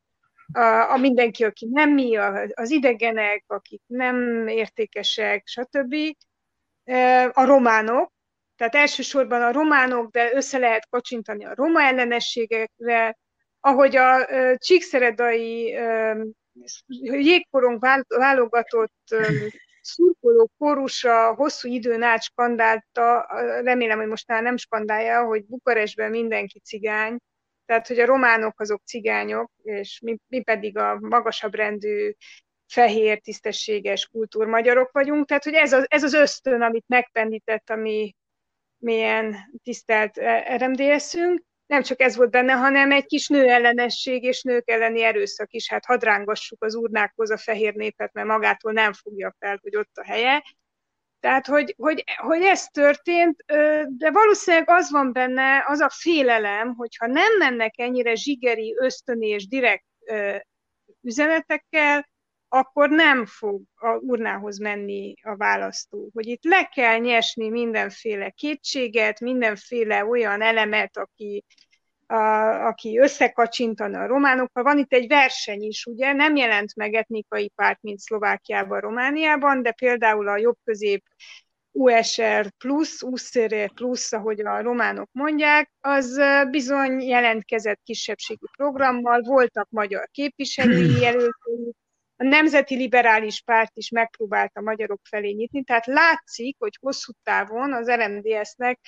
[0.53, 2.17] a, a mindenki, aki nem mi,
[2.53, 5.95] az idegenek, akik nem értékesek, stb.
[7.31, 8.15] A románok,
[8.57, 13.17] tehát elsősorban a románok, de össze lehet kacsintani a roma ellenességekre,
[13.59, 15.77] ahogy a csíkszeredai
[16.99, 19.15] jégkorong válogatott
[19.81, 23.25] szurkoló kórusa hosszú időn át skandálta,
[23.63, 27.17] remélem, hogy most már nem skandálja, hogy Bukarestben mindenki cigány,
[27.65, 32.13] tehát hogy a románok azok cigányok, és mi, mi pedig a magasabb rendű
[32.67, 35.27] fehér, tisztességes kultúrmagyarok vagyunk.
[35.27, 38.15] Tehát, hogy ez az, ez az ösztön, amit megpendített a mi
[38.77, 40.17] milyen tisztelt
[40.57, 45.69] RMDS-ünk, nem csak ez volt benne, hanem egy kis nőellenesség és nők elleni erőszak is.
[45.69, 50.03] Hát hadrángassuk az urnákhoz a fehér népet, mert magától nem fogja fel, hogy ott a
[50.03, 50.43] helye.
[51.19, 53.43] Tehát, hogy, hogy, hogy ez történt,
[53.87, 59.47] de valószínűleg az van benne, az a félelem, hogyha nem mennek ennyire zsigeri, ösztöni és
[59.47, 59.85] direkt
[61.01, 62.09] üzenetekkel,
[62.49, 66.09] akkor nem fog a urnához menni a választó.
[66.13, 71.45] Hogy itt le kell nyesni mindenféle kétséget, mindenféle olyan elemet, aki,
[72.05, 72.15] a,
[72.67, 74.63] aki összekacsintana a románokkal.
[74.63, 79.71] Van itt egy verseny is, ugye, nem jelent meg etnikai párt, mint Szlovákiában, Romániában, de
[79.71, 81.03] például a jobb-közép
[81.71, 90.07] USR plusz, USR plusz, ahogy a románok mondják, az bizony jelentkezett kisebbségi programmal, voltak magyar
[90.11, 91.73] képviselői jelöltői,
[92.17, 97.91] a Nemzeti Liberális Párt is megpróbálta magyarok felé nyitni, tehát látszik, hogy hosszú távon az
[97.91, 98.79] RMDS-nek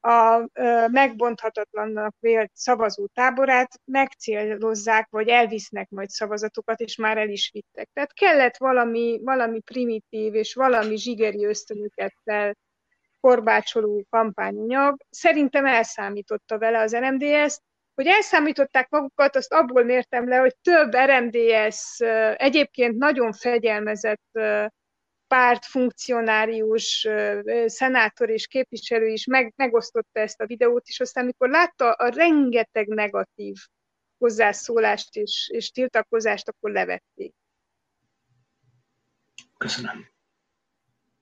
[0.00, 0.48] a
[0.88, 7.90] megbonthatatlannak vélt szavazótáborát megcélozzák, vagy elvisznek majd szavazatokat, és már el is vittek.
[7.92, 12.56] Tehát kellett valami, valami primitív és valami zsigeri ösztönöket fel
[13.20, 14.96] korbácsoló kampányanyag.
[15.10, 17.58] Szerintem elszámította vele az RMDS,
[17.98, 21.98] hogy elszámították magukat, azt abból mértem le, hogy több RMDS
[22.36, 24.40] egyébként nagyon fegyelmezett
[25.26, 27.08] párt, funkcionárius,
[27.66, 32.86] szenátor és képviselő is meg, megosztotta ezt a videót, és aztán amikor látta a rengeteg
[32.86, 33.56] negatív
[34.18, 37.34] hozzászólást és, és tiltakozást, akkor levették.
[39.56, 40.17] Köszönöm.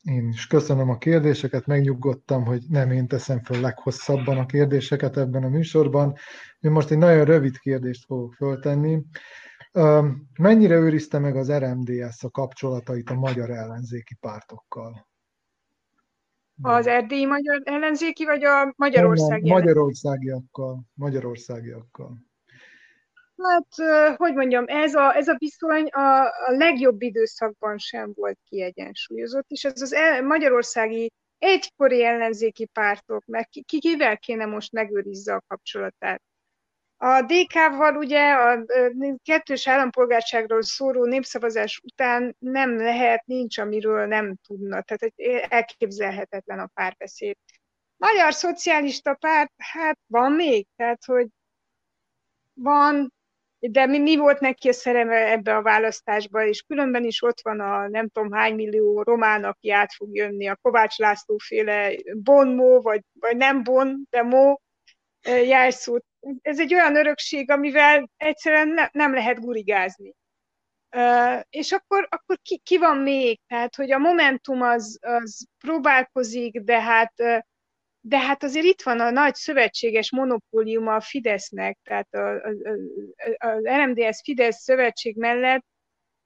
[0.07, 5.45] Én is köszönöm a kérdéseket, megnyugodtam, hogy nem én teszem föl leghosszabban a kérdéseket ebben
[5.45, 6.15] a műsorban.
[6.61, 9.03] Én most egy nagyon rövid kérdést fogok föltenni.
[10.39, 15.07] Mennyire őrizte meg az RMDS a kapcsolatait a magyar ellenzéki pártokkal?
[16.63, 19.51] Az erdélyi magyar ellenzéki, vagy a magyarországi?
[19.51, 20.81] Magyarországiakkal.
[20.95, 22.19] Magyarországiakkal.
[23.43, 23.67] Hát,
[24.17, 29.65] hogy mondjam, ez a, ez a viszony a, a legjobb időszakban sem volt kiegyensúlyozott, és
[29.65, 36.23] ez az el, magyarországi egykori ellenzéki pártok, meg ki, kivel kéne most megőrizze a kapcsolatát.
[36.99, 38.65] A DK-val ugye a
[39.23, 44.83] kettős állampolgárságról szóró népszavazás után nem lehet, nincs, amiről nem tudna.
[44.83, 45.13] Tehát
[45.53, 47.37] elképzelhetetlen a párbeszéd.
[47.97, 51.29] Magyar Szocialista Párt, hát van még, tehát hogy
[52.53, 53.15] van,
[53.71, 57.61] de mi, mi volt neki a szerepe ebbe a választásba, és különben is ott van
[57.61, 62.81] a nem tudom hány millió román, aki át fog jönni, a Kovács László féle Bonmó,
[62.81, 64.61] vagy, vagy nem Bon, de Mó
[65.27, 66.05] jelszót.
[66.43, 70.15] Ez egy olyan örökség, amivel egyszerűen ne, nem lehet gurigázni.
[70.97, 73.41] Uh, és akkor, akkor ki, ki van még?
[73.47, 77.39] Tehát, hogy a Momentum az, az próbálkozik, de hát uh,
[78.09, 82.09] de hát azért itt van a nagy szövetséges monopóliuma a Fidesznek, tehát
[83.39, 85.65] az RMDS Fidesz szövetség mellett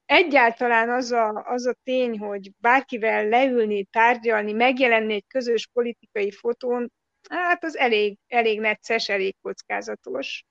[0.05, 6.93] egyáltalán az a, az a tény, hogy bárkivel leülni, tárgyalni, megjelenni egy közös politikai fotón,
[7.29, 10.45] hát az elég, elég necces, elég kockázatos.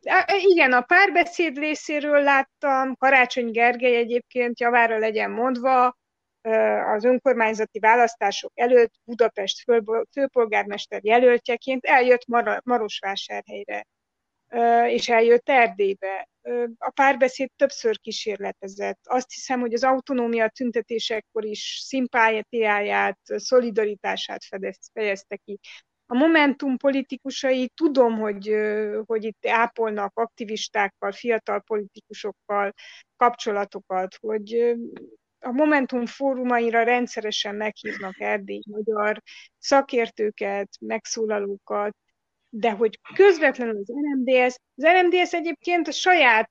[0.00, 5.96] De igen, a párbeszéd részéről láttam, Karácsony Gergely egyébként javára legyen mondva,
[6.94, 9.64] az önkormányzati választások előtt Budapest
[10.12, 13.86] főpolgármester jelöltjeként eljött Mar- Marosvásárhelyre,
[14.86, 16.28] és eljött Erdélybe.
[16.78, 19.00] A párbeszéd többször kísérletezett.
[19.02, 24.40] Azt hiszem, hogy az autonómia tüntetésekkor is szimpátiáját, szolidaritását
[24.92, 25.58] fejezte ki.
[26.06, 28.56] A Momentum politikusai tudom, hogy,
[29.06, 32.72] hogy itt ápolnak aktivistákkal, fiatal politikusokkal
[33.16, 34.74] kapcsolatokat, hogy
[35.42, 39.22] a Momentum fórumaira rendszeresen meghívnak erdély magyar
[39.58, 41.96] szakértőket, megszólalókat,
[42.48, 46.50] de hogy közvetlenül az RMDS, az RMDS egyébként a saját,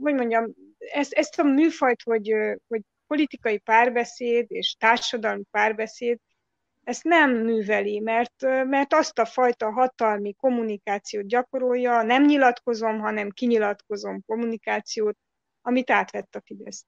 [0.00, 2.34] hogy mondjam, ezt, ezt a műfajt, hogy,
[2.68, 6.18] hogy politikai párbeszéd és társadalmi párbeszéd,
[6.84, 14.22] ezt nem műveli, mert, mert azt a fajta hatalmi kommunikációt gyakorolja, nem nyilatkozom, hanem kinyilatkozom
[14.26, 15.16] kommunikációt,
[15.62, 16.86] amit átvett a Fidesz.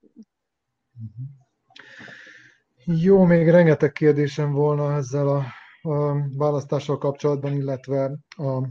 [2.84, 5.44] Jó, még rengeteg kérdésem volna ezzel a,
[5.90, 8.68] a választással kapcsolatban, illetve a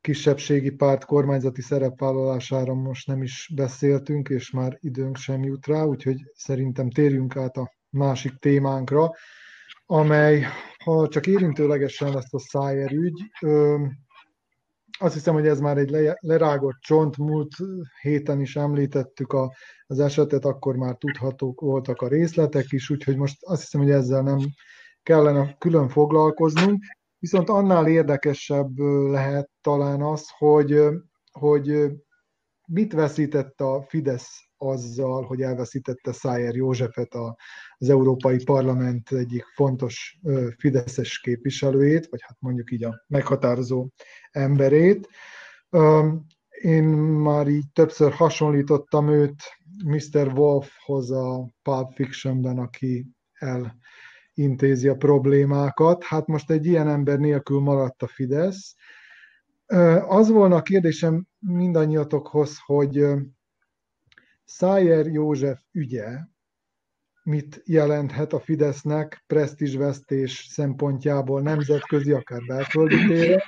[0.00, 6.16] kisebbségi párt kormányzati szerepvállalására most nem is beszéltünk, és már időnk sem jut rá, úgyhogy
[6.34, 9.10] szerintem térjünk át a másik témánkra,
[9.86, 10.46] amely,
[10.84, 13.30] ha csak érintőlegesen lesz a Szájer ügy,
[14.98, 17.52] azt hiszem, hogy ez már egy lerágott csont, múlt
[18.00, 19.52] héten is említettük a,
[19.86, 24.22] az esetet, akkor már tudhatók voltak a részletek is, úgyhogy most azt hiszem, hogy ezzel
[24.22, 24.38] nem
[25.02, 26.84] kellene külön foglalkoznunk.
[27.18, 28.78] Viszont annál érdekesebb
[29.10, 30.82] lehet talán az, hogy,
[31.30, 31.92] hogy
[32.66, 37.14] mit veszített a Fidesz azzal, hogy elveszítette Szájer Józsefet,
[37.78, 40.18] az Európai Parlament egyik fontos
[40.58, 43.88] fideszes képviselőjét, vagy hát mondjuk így a meghatározó
[44.30, 45.08] emberét.
[46.60, 49.42] Én már így többször hasonlítottam őt
[49.84, 50.32] Mr.
[50.34, 53.06] Wolfhoz a Pulp Fictionben, aki
[54.34, 56.04] elintézi a problémákat.
[56.04, 58.74] Hát most egy ilyen ember nélkül maradt a Fidesz.
[60.08, 63.06] Az volna a kérdésem mindannyiatokhoz, hogy
[64.46, 66.06] Szájer József ügye
[67.22, 73.40] mit jelenthet a Fidesznek presztízsvesztés szempontjából nemzetközi, akár belföldi téren,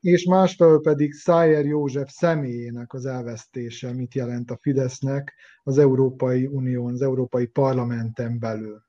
[0.00, 6.92] és másfelől pedig Szájer József személyének az elvesztése mit jelent a Fidesznek az Európai Unión,
[6.92, 8.82] az Európai Parlamenten belül.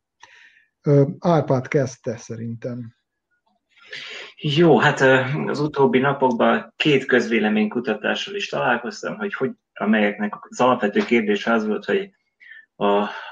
[1.19, 2.95] Árpád kezdte szerintem.
[4.35, 5.01] Jó, hát
[5.47, 11.85] az utóbbi napokban két közvéleménykutatással is találkoztam, hogy, hogy amelyeknek az alapvető kérdés az volt,
[11.85, 12.11] hogy
[12.75, 12.85] a,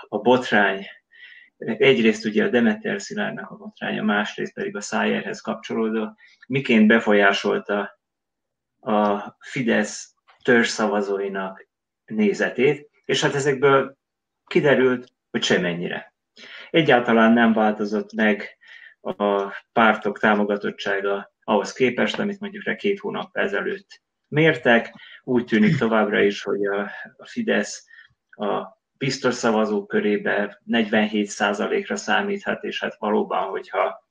[0.07, 0.85] a botrány,
[1.57, 6.17] egyrészt ugye a Demeter Szilárdnak a botránya, másrészt pedig a Szájerhez kapcsolódó,
[6.47, 7.99] miként befolyásolta
[8.79, 11.67] a Fidesz törzszavazóinak
[12.05, 13.97] nézetét, és hát ezekből
[14.45, 16.13] kiderült, hogy semennyire.
[16.69, 18.57] Egyáltalán nem változott meg
[19.01, 24.93] a pártok támogatottsága ahhoz képest, amit mondjuk rá két hónap ezelőtt mértek.
[25.23, 26.91] Úgy tűnik továbbra is, hogy a,
[27.23, 27.85] Fidesz
[28.29, 34.05] a biztos szavazók körébe 47%-ra számíthat, és hát valóban, hogyha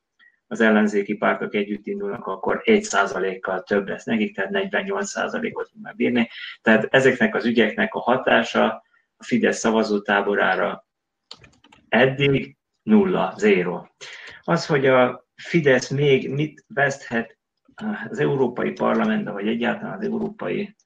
[0.47, 6.29] az ellenzéki pártok együtt indulnak, akkor 1%-kal több lesz nekik, tehát 48%-ot tudnak bírni.
[6.63, 8.83] Tehát ezeknek az ügyeknek a hatása
[9.17, 10.87] a Fidesz szavazótáborára
[11.89, 13.87] eddig nulla, zéro.
[14.43, 17.36] Az, hogy a Fidesz még mit veszthet
[18.11, 20.77] az Európai Parlamentben, vagy egyáltalán az Európai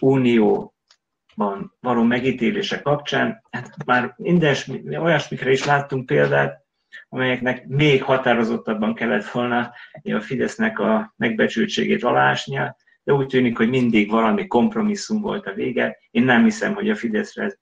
[0.00, 4.56] Unióban való megítélése kapcsán, hát már minden
[4.98, 6.64] olyasmikre is láttunk példát,
[7.08, 14.10] amelyeknek még határozottabban kellett volna a Fidesznek a megbecsültségét alásnia, de úgy tűnik, hogy mindig
[14.10, 15.98] valami kompromisszum volt a vége.
[16.10, 17.58] Én nem hiszem, hogy a Fideszre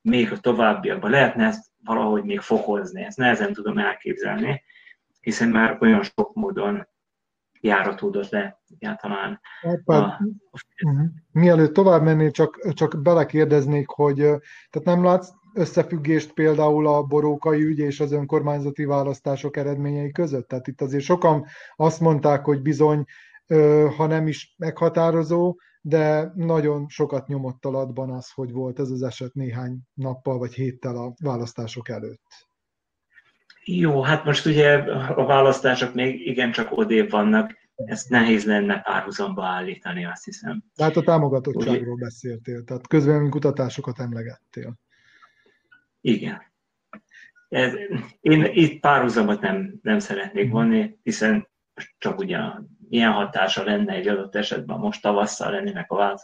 [0.00, 3.02] még a továbbiakban lehetne ezt valahogy még fokozni.
[3.02, 4.62] Ezt nehezen tudom elképzelni,
[5.20, 6.86] hiszen már olyan sok módon
[7.62, 9.40] járatódott le egyáltalán.
[9.84, 9.94] A.
[9.94, 11.08] Uh-huh.
[11.32, 14.16] Mielőtt tovább mennék, csak, csak belekérdeznék, hogy
[14.70, 20.48] tehát nem látsz összefüggést például a borókai ügy és az önkormányzati választások eredményei között?
[20.48, 21.46] Tehát itt azért sokan
[21.76, 23.04] azt mondták, hogy bizony,
[23.96, 29.34] ha nem is meghatározó, de nagyon sokat nyomott alatban az, hogy volt ez az eset
[29.34, 32.50] néhány nappal vagy héttel a választások előtt.
[33.64, 34.76] Jó, hát most ugye
[35.14, 40.62] a választások még igencsak odébb vannak, ezt nehéz lenne párhuzamba állítani, azt hiszem.
[40.74, 42.04] Tehát a támogatottságról ugye?
[42.04, 44.74] beszéltél, tehát közvélemény kutatásokat emlegettél.
[46.00, 46.42] Igen.
[47.48, 47.72] Ez,
[48.20, 50.52] én itt párhuzamot nem, nem szeretnék mhm.
[50.52, 51.48] vonni, hiszen
[51.98, 52.38] csak ugye
[52.88, 56.18] ilyen hatása lenne egy adott esetben, most tavasszal lennének a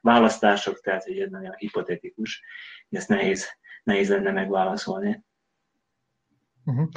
[0.00, 2.42] választások, tehát hogy ez nagyon hipotetikus,
[2.90, 3.48] ezt nehéz,
[3.82, 5.24] nehéz lenne megválaszolni.
[6.64, 6.88] Uh-huh.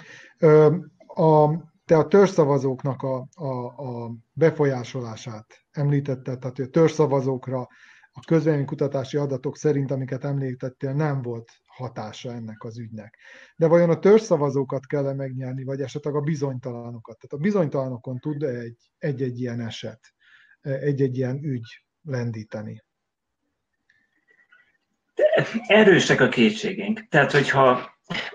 [1.07, 7.67] A, te a törzszavazóknak a, a, a befolyásolását említetted, tehát a törzszavazókra
[8.15, 13.19] a közvéleménykutatási adatok szerint, amiket említettél, nem volt hatása ennek az ügynek.
[13.55, 17.17] De vajon a törzszavazókat kell -e megnyerni, vagy esetleg a bizonytalanokat?
[17.17, 19.99] Tehát a bizonytalanokon tud egy, egy-egy ilyen eset,
[20.61, 22.83] egy-egy ilyen ügy lendíteni?
[25.67, 27.07] Erősek a kétségeink.
[27.09, 27.91] Tehát, hogyha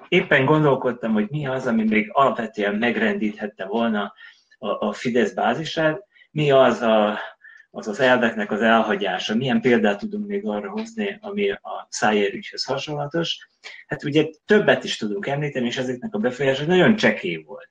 [0.09, 4.15] éppen gondolkodtam, hogy mi az, ami még alapvetően megrendíthette volna
[4.59, 7.19] a, a Fidesz bázisát, mi az a,
[7.71, 12.65] az az elveknek az elhagyása, milyen példát tudunk még arra hozni, ami a Szájer ügyhöz
[12.65, 13.49] hasonlatos.
[13.87, 17.71] Hát ugye többet is tudunk említeni, és ezeknek a befolyása nagyon csekély volt.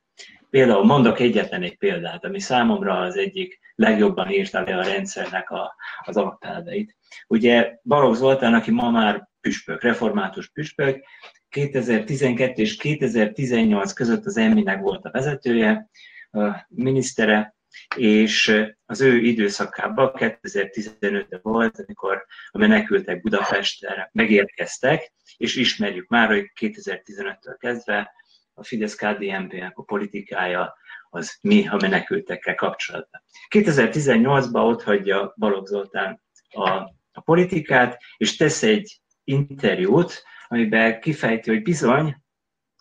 [0.50, 5.76] Például mondok egyetlen egy példát, ami számomra az egyik legjobban írta le a rendszernek a,
[6.04, 6.96] az alapelveit.
[7.28, 11.06] Ugye Balogh Zoltán, aki ma már püspök, református püspök,
[11.50, 15.90] 2012 és 2018 között az EMMI-nek volt a vezetője,
[16.32, 17.56] a minisztere,
[17.96, 26.52] és az ő időszakában 2015-ben volt, amikor a menekültek Budapestre megérkeztek, és ismerjük már, hogy
[26.60, 28.12] 2015-től kezdve
[28.54, 30.76] a Fidesz KDNP-nek a politikája
[31.10, 33.22] az mi a menekültekkel kapcsolatban.
[33.50, 36.70] 2018-ban ott hagyja Balogh Zoltán a,
[37.12, 42.16] a politikát, és tesz egy interjút, amiben kifejti, hogy bizony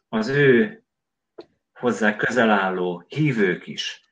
[0.09, 0.81] az ő
[1.73, 4.07] hozzá közel álló hívők is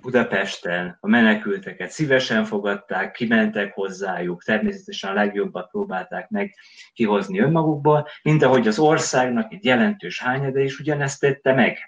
[0.00, 6.54] Budapesten a menekülteket szívesen fogadták, kimentek hozzájuk, természetesen a legjobbat próbálták meg
[6.92, 11.78] kihozni önmagukból, mint ahogy az országnak egy jelentős hányada is ugyanezt tette meg.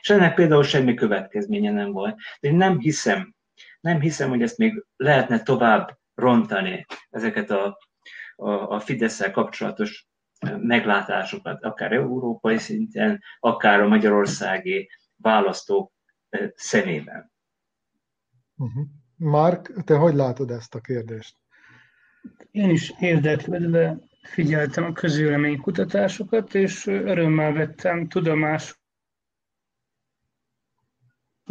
[0.00, 2.16] És ennek például semmi következménye nem volt.
[2.40, 3.34] De én nem hiszem,
[3.80, 7.78] nem hiszem, hogy ezt még lehetne tovább rontani, ezeket a,
[8.36, 10.08] a, a fidesz kapcsolatos
[10.58, 15.92] meglátásokat, akár európai szinten, akár a magyarországi választók
[16.54, 17.32] szemében.
[18.56, 18.86] Uh-huh.
[19.16, 21.36] Mark, te hogy látod ezt a kérdést?
[22.50, 28.76] Én is érdeklődve figyeltem a közvéleménykutatásokat, és örömmel vettem tudomásul,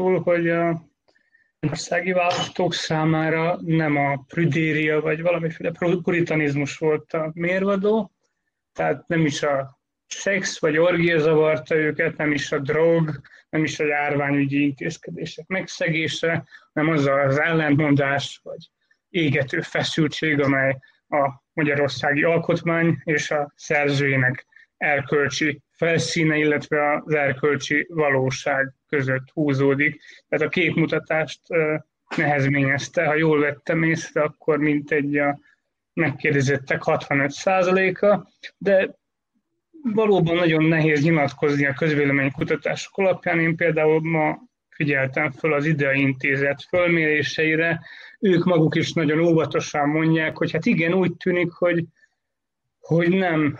[0.03, 0.81] hogy a
[1.67, 5.71] országi választók számára nem a prüdéria vagy valamiféle
[6.03, 8.11] puritanizmus volt a mérvadó,
[8.73, 13.79] tehát nem is a szex vagy orgia zavarta őket, nem is a drog, nem is
[13.79, 18.69] a járványügyi intézkedések megszegése, hanem az az ellentmondás vagy
[19.09, 20.77] égető feszültség, amely
[21.07, 24.45] a magyarországi alkotmány és a szerzőjének
[24.77, 30.01] erkölcsi felszíne, illetve az erkölcsi valóság között húzódik.
[30.27, 31.41] Tehát a képmutatást
[32.15, 33.05] nehezményezte.
[33.05, 35.39] Ha jól vettem észre, akkor mint egy a
[35.93, 38.97] megkérdezettek 65%-a, de
[39.93, 43.39] valóban nagyon nehéz nyilatkozni a közvéleménykutatások alapján.
[43.39, 44.37] Én például ma
[44.69, 47.79] figyeltem föl az IDEA intézet fölméréseire,
[48.19, 51.85] ők maguk is nagyon óvatosan mondják, hogy hát igen, úgy tűnik, hogy,
[52.89, 53.59] hogy nem,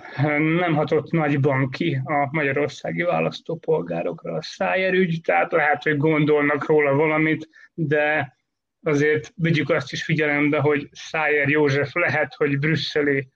[0.58, 6.94] nem hatott nagyban ki a magyarországi választópolgárokra a Szájer ügy, tehát lehet, hogy gondolnak róla
[6.94, 8.36] valamit, de
[8.82, 13.28] azért vegyük azt is figyelembe, hogy Szájer József lehet, hogy brüsszeli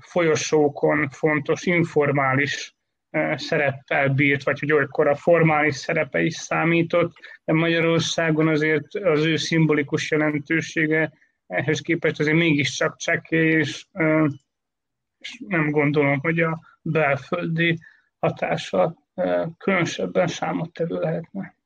[0.00, 2.76] folyosókon fontos informális
[3.34, 7.12] szereppel bírt, vagy hogy olykor a formális szerepe is számított,
[7.44, 11.12] de Magyarországon azért az ő szimbolikus jelentősége
[11.46, 13.86] ehhez képest azért mégiscsak csekély, és,
[15.22, 17.78] és nem gondolom, hogy a belföldi
[18.18, 18.96] hatása
[19.58, 21.56] különösebben számottevő lehetne.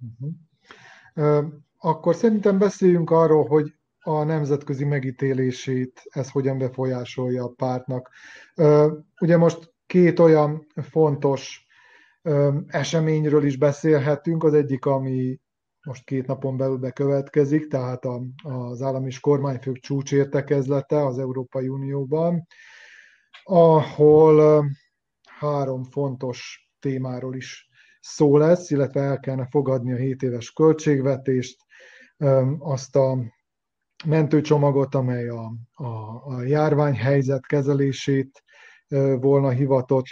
[0.00, 1.44] Uh-huh.
[1.78, 8.10] Akkor szerintem beszéljünk arról, hogy a nemzetközi megítélését ez hogyan befolyásolja a pártnak.
[9.20, 11.66] Ugye most két olyan fontos
[12.66, 14.44] eseményről is beszélhetünk.
[14.44, 15.40] Az egyik, ami
[15.84, 18.04] most két napon belül bekövetkezik, tehát
[18.42, 22.46] az állam és kormányfők csúcsértekezlete az Európai Unióban,
[23.42, 24.64] ahol
[25.38, 27.68] három fontos témáról is
[28.00, 31.56] szó lesz, illetve el kellene fogadni a 7 éves költségvetést,
[32.58, 33.18] azt a
[34.04, 35.86] mentőcsomagot, amely a, a,
[36.26, 38.42] a járványhelyzet kezelését
[39.20, 40.06] volna hivatott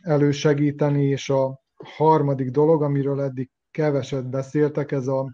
[0.00, 1.60] elősegíteni, és a
[1.96, 5.32] harmadik dolog, amiről eddig keveset beszéltek, ez, a,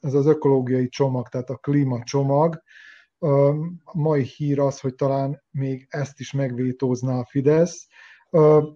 [0.00, 2.62] ez az ökológiai csomag, tehát a klímacsomag.
[3.84, 7.86] A mai hír az, hogy talán még ezt is megvétózná a Fidesz.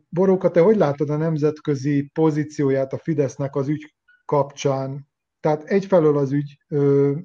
[0.09, 5.09] Boróka, te hogy látod a nemzetközi pozícióját a Fidesznek az ügy kapcsán?
[5.41, 6.59] Tehát egyfelől az ügy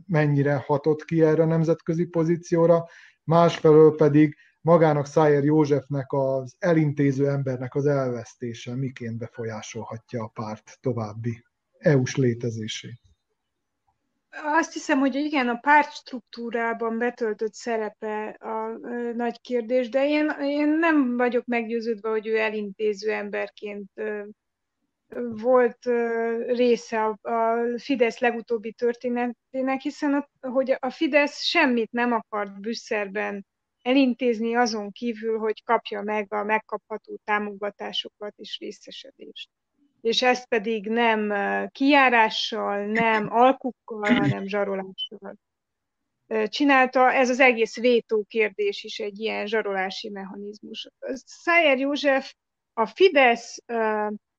[0.07, 2.86] mennyire hatott ki erre a nemzetközi pozícióra,
[3.24, 11.43] másfelől pedig magának Szájer Józsefnek az elintéző embernek az elvesztése miként befolyásolhatja a párt további
[11.78, 12.99] EU-s létezését.
[14.43, 18.78] Azt hiszem, hogy igen, a párt struktúrában betöltött szerepe a
[19.16, 23.91] nagy kérdés, de én, én nem vagyok meggyőződve, hogy ő elintéző emberként
[25.32, 25.86] volt
[26.47, 33.45] része a, a Fidesz legutóbbi történetének, hiszen a, hogy a Fidesz semmit nem akart Brüsszelben
[33.90, 39.50] elintézni azon kívül, hogy kapja meg a megkapható támogatásokat és részesedést.
[40.02, 41.34] És ezt pedig nem
[41.70, 45.36] kiárással, nem alkukkal, hanem zsarolással
[46.46, 47.14] csinálta.
[47.14, 50.90] Ez az egész vétó kérdés is egy ilyen zsarolási mechanizmus.
[51.26, 52.34] Szájer József
[52.74, 53.58] a Fidesz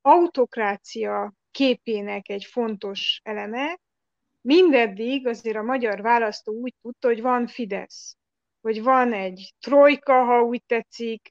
[0.00, 3.78] autokrácia képének egy fontos eleme,
[4.40, 8.16] mindeddig azért a magyar választó úgy tudta, hogy van Fidesz,
[8.60, 11.28] hogy van egy trojka, ha úgy tetszik,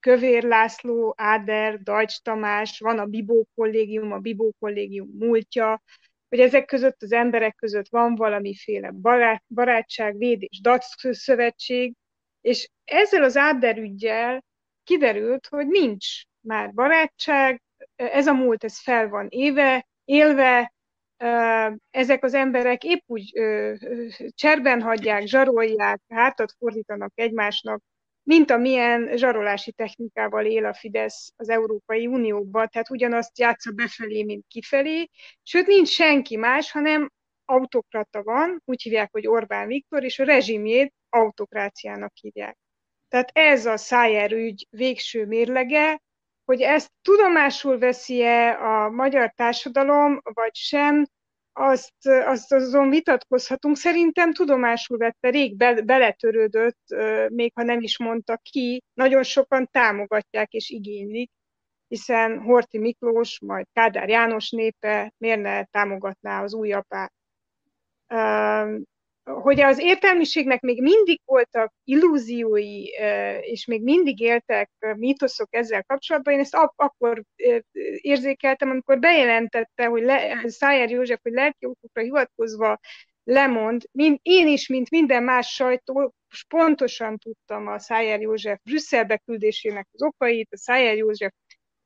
[0.00, 5.82] Kövér László, Áder, Dajcs Tamás, van a Bibó kollégium, a Bibó kollégium múltja,
[6.28, 11.94] hogy ezek között az emberek között van valamiféle barát, barátság, védés, DAC szövetség,
[12.40, 14.44] és ezzel az Áder ügyjel
[14.84, 16.06] kiderült, hogy nincs
[16.40, 17.62] már barátság,
[17.96, 20.72] ez a múlt, ez fel van éve, élve,
[21.90, 23.32] ezek az emberek épp úgy
[24.34, 27.82] cserben hagyják, zsarolják, hátat fordítanak egymásnak,
[28.22, 34.44] mint amilyen zsarolási technikával él a Fidesz az Európai Unióban, tehát ugyanazt játsza befelé, mint
[34.48, 35.08] kifelé,
[35.42, 37.10] sőt nincs senki más, hanem
[37.44, 42.58] autokrata van, úgy hívják, hogy Orbán Viktor, és a rezsimjét autokráciának hívják.
[43.08, 46.00] Tehát ez a Szájer ügy végső mérlege,
[46.46, 51.06] hogy ezt tudomásul veszi-e a magyar társadalom, vagy sem,
[51.52, 53.76] azt, azt azon vitatkozhatunk.
[53.76, 56.80] Szerintem tudomásul vette, rég be, beletörődött,
[57.28, 61.30] még ha nem is mondta ki, nagyon sokan támogatják és igénylik,
[61.88, 67.12] hiszen Horti Miklós, majd Kádár János népe miért ne támogatná az új apát
[69.30, 72.86] hogy az értelmiségnek még mindig voltak illúziói,
[73.40, 77.22] és még mindig éltek mítoszok ezzel kapcsolatban, én ezt akkor
[78.00, 82.78] érzékeltem, amikor bejelentette, hogy le, Szájer József, hogy lelki hivatkozva
[83.24, 86.14] lemond, mind, én is, mint minden más sajtó,
[86.48, 91.32] pontosan tudtam a Szájer József Brüsszelbe küldésének az okait, a Szájer József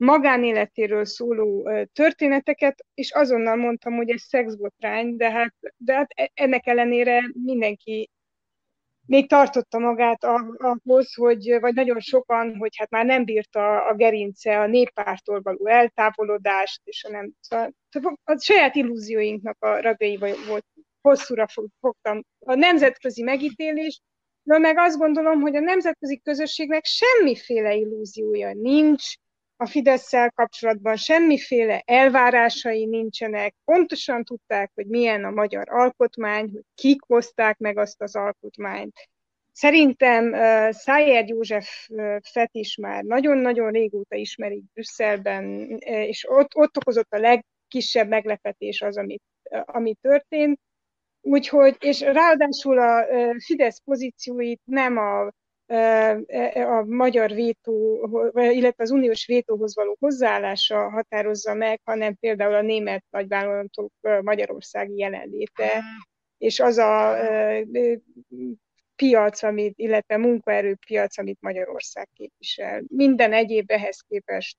[0.00, 6.66] magánéletéről szóló történeteket, és azonnal mondtam, hogy ez szexbotrány, de hát, de hát e, ennek
[6.66, 8.10] ellenére mindenki
[9.06, 14.60] még tartotta magát ahhoz, hogy, vagy nagyon sokan, hogy hát már nem bírta a gerince
[14.60, 17.34] a néppártól való eltávolodást, és a, nem,
[18.24, 20.66] a saját illúzióinknak a ragai volt,
[21.00, 21.46] hosszúra
[21.80, 22.24] fogtam.
[22.38, 24.00] A nemzetközi megítélés,
[24.42, 29.14] de meg azt gondolom, hogy a nemzetközi közösségnek semmiféle illúziója nincs,
[29.60, 37.00] a fidesz kapcsolatban semmiféle elvárásai nincsenek, pontosan tudták, hogy milyen a magyar alkotmány, hogy kik
[37.06, 39.08] hozták meg azt az alkotmányt.
[39.52, 45.44] Szerintem uh, Szájer Józsefet is már nagyon-nagyon régóta ismerik Brüsszelben,
[45.80, 49.22] és ott, ott okozott a legkisebb meglepetés az, amit,
[49.64, 50.60] ami történt.
[51.20, 53.06] Úgyhogy, és ráadásul a
[53.44, 55.30] Fidesz pozícióit nem a
[56.54, 63.04] a magyar vétó, illetve az uniós vétóhoz való hozzáállása határozza meg, hanem például a német
[63.10, 63.92] nagyvállalatok
[64.22, 65.82] magyarországi jelenléte,
[66.38, 67.16] és az a
[68.96, 72.82] piac, amit, illetve munkaerőpiac, amit Magyarország képvisel.
[72.88, 74.58] Minden egyéb ehhez képest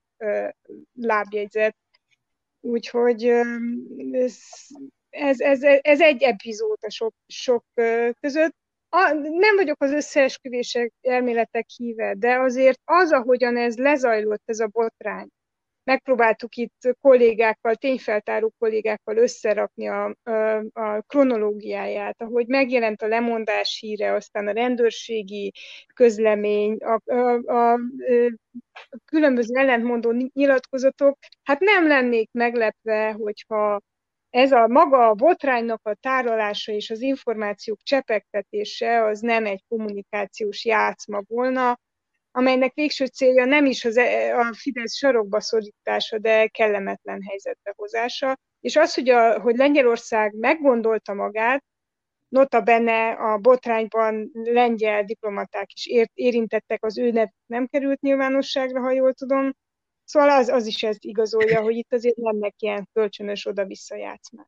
[0.93, 1.76] lábjegyzet.
[2.59, 3.24] Úgyhogy
[4.12, 4.38] ez,
[5.09, 7.66] ez, ez, ez egy epizód a sok, sok
[8.20, 8.55] között
[8.94, 14.68] a, nem vagyok az összeesküvések elméletek híve, de azért az, ahogyan ez lezajlott, ez a
[14.68, 15.28] botrány,
[15.84, 20.32] megpróbáltuk itt kollégákkal, tényfeltáró kollégákkal összerakni a, a,
[20.74, 25.54] a kronológiáját, ahogy megjelent a lemondás híre, aztán a rendőrségi
[25.94, 27.80] közlemény, a, a, a, a
[29.06, 33.82] különböző ellentmondó nyilatkozatok, hát nem lennék meglepve, hogyha
[34.32, 40.66] ez a maga a botránynak a tárolása és az információk csepegtetése az nem egy kommunikációs
[40.66, 41.80] játszma volna,
[42.32, 48.38] amelynek végső célja nem is az, e, a Fidesz sarokba szorítása, de kellemetlen helyzetbe hozása.
[48.60, 51.64] És az, hogy, a, hogy Lengyelország meggondolta magát,
[52.28, 58.92] nota benne a botrányban lengyel diplomaták is érintettek, az ő nev nem került nyilvánosságra, ha
[58.92, 59.52] jól tudom,
[60.12, 64.47] Szóval az, az is ezt igazolja, hogy itt azért lennek ilyen kölcsönös oda-vissza játszmák.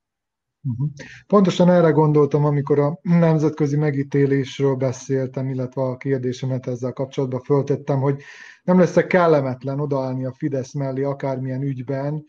[0.64, 0.90] Uh-huh.
[1.28, 8.22] Pontosan erre gondoltam, amikor a nemzetközi megítélésről beszéltem, illetve a kérdésemet ezzel kapcsolatban föltettem, hogy
[8.64, 12.26] nem lesz-e kellemetlen odaállni a Fidesz mellé akármilyen ügyben,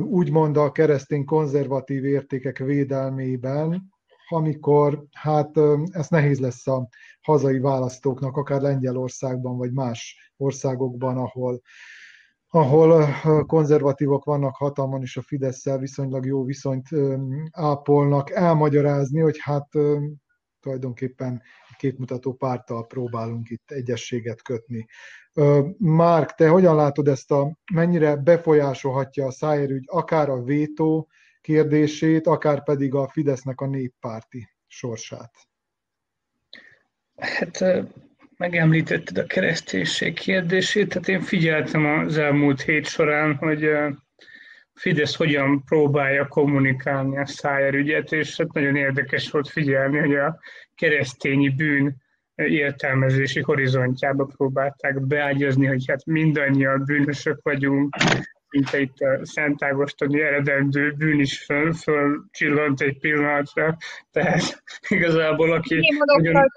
[0.00, 3.92] úgymond a keresztény konzervatív értékek védelmében,
[4.28, 5.50] amikor hát
[5.90, 6.88] ez nehéz lesz a
[7.20, 11.62] hazai választóknak, akár Lengyelországban, vagy más országokban, ahol
[12.54, 13.06] ahol
[13.46, 16.88] konzervatívok vannak hatalmon, és a fidesz viszonylag jó viszonyt
[17.50, 19.68] ápolnak, elmagyarázni, hogy hát
[20.60, 21.42] tulajdonképpen
[21.76, 24.86] képmutató párttal próbálunk itt egyességet kötni.
[25.78, 31.08] Márk, te hogyan látod ezt a, mennyire befolyásolhatja a szájérügy akár a vétó
[31.40, 35.32] kérdését, akár pedig a Fidesznek a néppárti sorsát?
[37.16, 37.62] Hát
[38.36, 43.70] megemlítetted a kereszténység kérdését, tehát én figyeltem az elmúlt hét során, hogy
[44.74, 50.38] Fidesz hogyan próbálja kommunikálni a Szájer ügyet, és hát nagyon érdekes volt figyelni, hogy a
[50.74, 52.02] keresztényi bűn
[52.34, 57.96] értelmezési horizontjába próbálták beágyazni, hogy hát mindannyian bűnösök vagyunk,
[58.50, 63.76] mint itt a Szent Ágostoni eredendő bűn is föl, fölcsillant egy pillanatra,
[64.10, 65.78] tehát igazából aki...
[66.04, 66.50] Nagyon...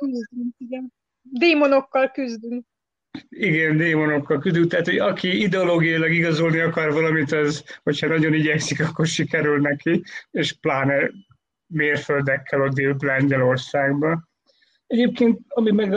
[1.31, 2.65] Démonokkal küzdünk.
[3.29, 9.07] igen, démonokkal küzdünk, tehát hogy aki ideológiailag igazolni akar valamit, az, hogyha nagyon igyekszik, akkor
[9.07, 11.11] sikerül neki, és pláne
[11.67, 14.29] mérföldekkel a dél-Lengyelországban.
[14.87, 15.93] Egyébként, ami meg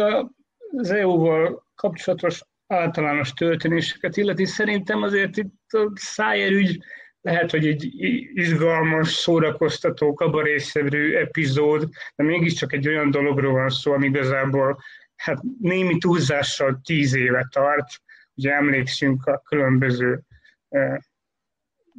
[0.77, 6.83] az EU-val kapcsolatos általános történéseket illeti, szerintem azért itt a Szájer ügy
[7.21, 7.89] lehet, hogy egy
[8.35, 14.79] izgalmas, szórakoztató, kabarészerű epizód, de mégiscsak egy olyan dologról van szó, ami igazából
[15.21, 17.89] hát némi túlzással tíz éve tart.
[18.35, 20.21] Ugye emlékszünk a különböző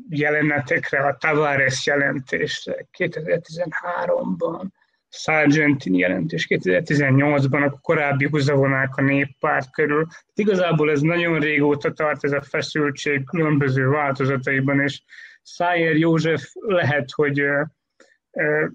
[0.09, 4.65] jelenetekre, a Tavares jelentésre 2013-ban,
[5.09, 10.07] Sargentini jelentés 2018-ban, a korábbi húzavonák a néppárt körül.
[10.33, 15.01] Igazából ez nagyon régóta tart, ez a feszültség különböző változataiban, és
[15.41, 17.39] Szájer József lehet, hogy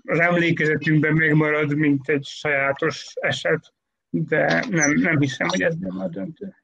[0.04, 3.74] az emlékezetünkben megmarad, mint egy sajátos eset,
[4.24, 6.54] de nem, nem hiszem, hogy ez nem a döntő.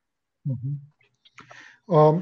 [1.84, 2.12] A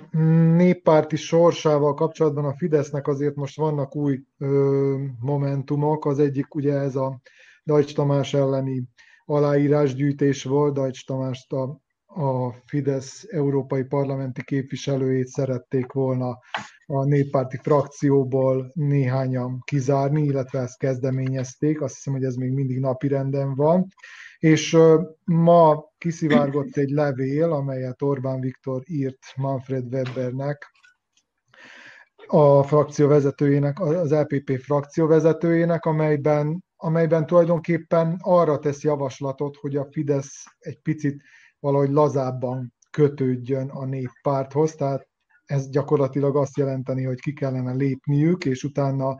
[0.57, 6.05] néppárti sorsával kapcsolatban a Fidesznek azért most vannak új ö, momentumok.
[6.07, 7.21] Az egyik ugye ez a
[7.65, 8.83] Dajcs Tamás elleni
[9.25, 10.75] aláírásgyűjtés volt.
[10.75, 16.39] Dajcs Tamást a, a Fidesz európai parlamenti képviselőjét szerették volna
[16.87, 21.81] a néppárti frakcióból néhányan kizárni, illetve ezt kezdeményezték.
[21.81, 23.87] Azt hiszem, hogy ez még mindig napirenden van.
[24.41, 24.77] És
[25.25, 30.71] ma kiszivárgott egy levél, amelyet Orbán Viktor írt Manfred Webernek,
[32.27, 39.89] a frakció vezetőjének, az LPP frakció vezetőjének, amelyben, amelyben tulajdonképpen arra tesz javaslatot, hogy a
[39.91, 41.23] Fidesz egy picit
[41.59, 45.09] valahogy lazábban kötődjön a néppárthoz, tehát
[45.45, 49.17] ez gyakorlatilag azt jelenteni, hogy ki kellene lépniük, és utána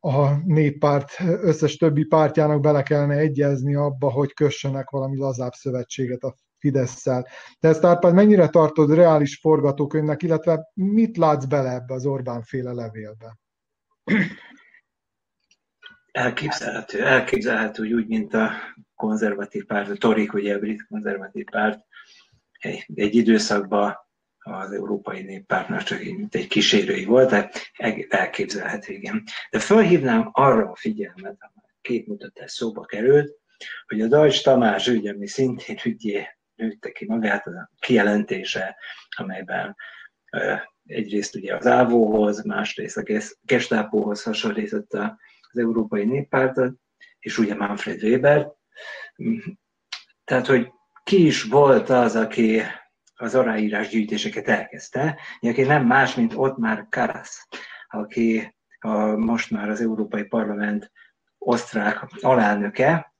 [0.00, 6.34] a néppárt összes többi pártjának bele kellene egyezni abba, hogy kössenek valami lazább szövetséget a
[6.58, 7.26] Fidesz-szel.
[7.60, 12.72] De ezt Árpád mennyire tartod reális forgatókönyvnek, illetve mit látsz bele ebbe az Orbán féle
[12.72, 13.38] levélbe?
[16.12, 18.50] Elképzelhető, elképzelhető, hogy úgy, mint a
[18.94, 21.80] konzervatív párt, a Torik, ugye a brit konzervatív párt,
[22.58, 23.96] egy, egy időszakban
[24.40, 27.50] az Európai Néppártnak csak mint egy kísérői volt, de
[28.08, 29.22] elképzelhető, igen.
[29.50, 31.38] De felhívnám arra a figyelmet,
[31.80, 33.38] két mutatás szóba került,
[33.86, 38.76] hogy a Dajcs Tamás ügy, ami szintén ügyé nőtte ki magát, a kijelentése,
[39.16, 39.76] amelyben
[40.86, 45.18] egyrészt ugye az Ávóhoz, másrészt a Gestápóhoz hasonlította
[45.50, 46.74] az Európai Néppártot,
[47.18, 48.52] és ugye Manfred Weber.
[50.24, 50.70] Tehát, hogy
[51.04, 52.62] ki is volt az, aki
[53.20, 57.48] az aláírás gyűjtéseket elkezdte, aki nem más, mint ott már Karasz,
[57.88, 60.92] aki a, most már az Európai Parlament
[61.38, 63.14] osztrák alelnöke,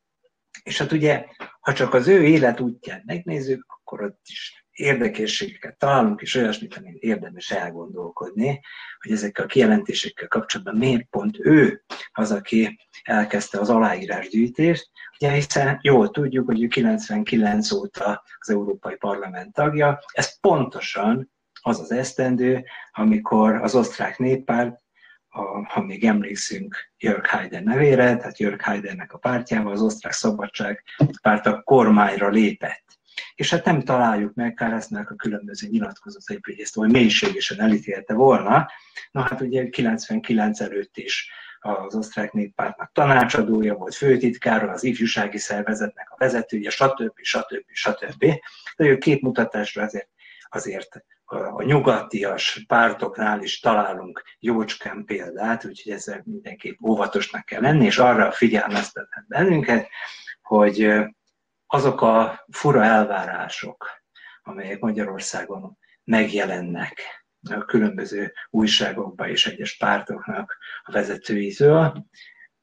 [0.62, 1.24] és hát ugye,
[1.60, 7.50] ha csak az ő életútját megnézzük, akkor ott is érdekességeket találunk, és olyasmit, amin érdemes
[7.50, 8.60] elgondolkodni,
[8.98, 15.78] hogy ezekkel a kijelentésekkel kapcsolatban miért pont ő az, aki elkezdte az aláírásgyűjtést, ugye hiszen
[15.82, 21.30] jól tudjuk, hogy ő 99 óta az Európai Parlament tagja, ez pontosan
[21.62, 24.80] az az esztendő, amikor az osztrák néppárt
[25.28, 30.84] a, ha még emlékszünk Jörg Haider nevére, tehát Jörg Haidernek a pártjával, az osztrák szabadság
[31.22, 32.84] párt a kormányra lépett.
[33.34, 38.70] És hát nem találjuk meg Káresznek a különböző nyilatkozatait, hogy ezt olyan mélységesen elítélte volna.
[39.10, 46.10] Na hát ugye 99 előtt is az osztrák néppártnak tanácsadója volt, főtitkára, az ifjúsági szervezetnek
[46.10, 47.12] a vezetője, stb.
[47.22, 47.64] stb.
[47.72, 48.24] stb.
[48.76, 50.08] De ő két mutatásra azért,
[50.48, 57.98] azért a nyugatias pártoknál is találunk jócskán példát, úgyhogy ezzel mindenképp óvatosnak kell lenni, és
[57.98, 59.88] arra figyelmeztetett bennünket,
[60.42, 60.92] hogy
[61.72, 64.02] azok a fura elvárások,
[64.42, 67.00] amelyek Magyarországon megjelennek
[67.50, 72.06] a különböző újságokban és egyes pártoknak a vezetőitől,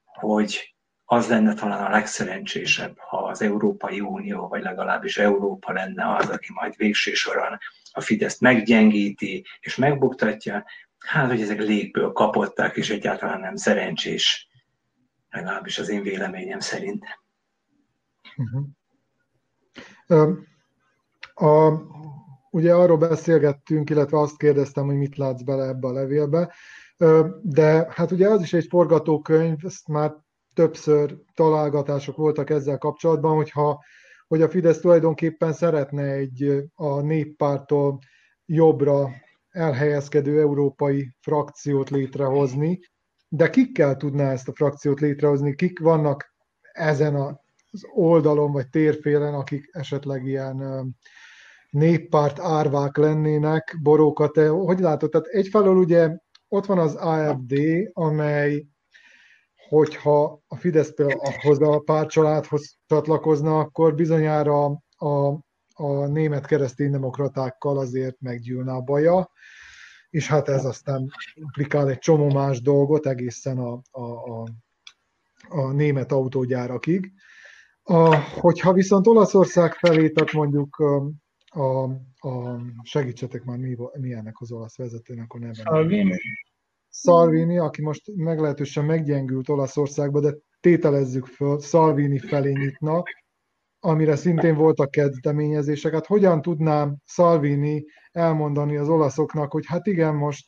[0.04, 6.28] hogy az lenne talán a legszerencsésebb, ha az Európai Unió, vagy legalábbis Európa lenne az,
[6.28, 7.58] aki majd végső soron
[7.92, 10.64] a Fideszt meggyengíti és megbuktatja,
[10.98, 14.48] hát, hogy ezek légből kapottak, és egyáltalán nem szerencsés,
[15.30, 17.04] legalábbis az én véleményem szerint.
[18.36, 18.66] Uh-huh.
[21.34, 21.72] A,
[22.50, 26.54] ugye arról beszélgettünk, illetve azt kérdeztem, hogy mit látsz bele ebbe a levélbe,
[27.42, 30.14] de hát ugye az is egy forgatókönyv, ezt már
[30.54, 33.82] többször találgatások voltak ezzel kapcsolatban, hogyha
[34.26, 37.98] hogy a Fidesz tulajdonképpen szeretne egy a néppártól
[38.46, 39.08] jobbra
[39.50, 42.80] elhelyezkedő európai frakciót létrehozni,
[43.28, 46.34] de kikkel tudná ezt a frakciót létrehozni, kik vannak
[46.72, 47.14] ezen
[47.70, 50.62] az oldalon vagy térfélen, akik esetleg ilyen
[51.70, 55.10] néppárt árvák lennének, Boróka, te hogy látod?
[55.10, 56.16] Tehát egyfelől ugye
[56.48, 57.54] ott van az AFD,
[57.92, 58.66] amely
[59.68, 64.64] hogyha a Fidesz például ahhoz a pártcsaládhoz csatlakozna, akkor bizonyára
[64.96, 65.38] a,
[65.74, 69.30] a német kereszténydemokratákkal azért meggyűlne a baja,
[70.10, 74.46] és hát ez aztán implikál egy csomó más dolgot egészen a, a, a,
[75.48, 77.12] a német autógyárakig.
[77.90, 80.76] A, hogyha viszont Olaszország felé, tehát mondjuk
[81.46, 81.82] a,
[82.28, 85.52] a segítsetek már, mi, mi ennek az olasz vezetőnek a neve?
[85.52, 86.16] Salvini.
[86.90, 93.02] Salvini, aki most meglehetősen meggyengült Olaszországba, de tételezzük föl, Salvini felé nyitna,
[93.80, 95.92] amire szintén voltak kezdeményezések.
[95.92, 100.46] Hát hogyan tudnám Salvini elmondani az olaszoknak, hogy hát igen, most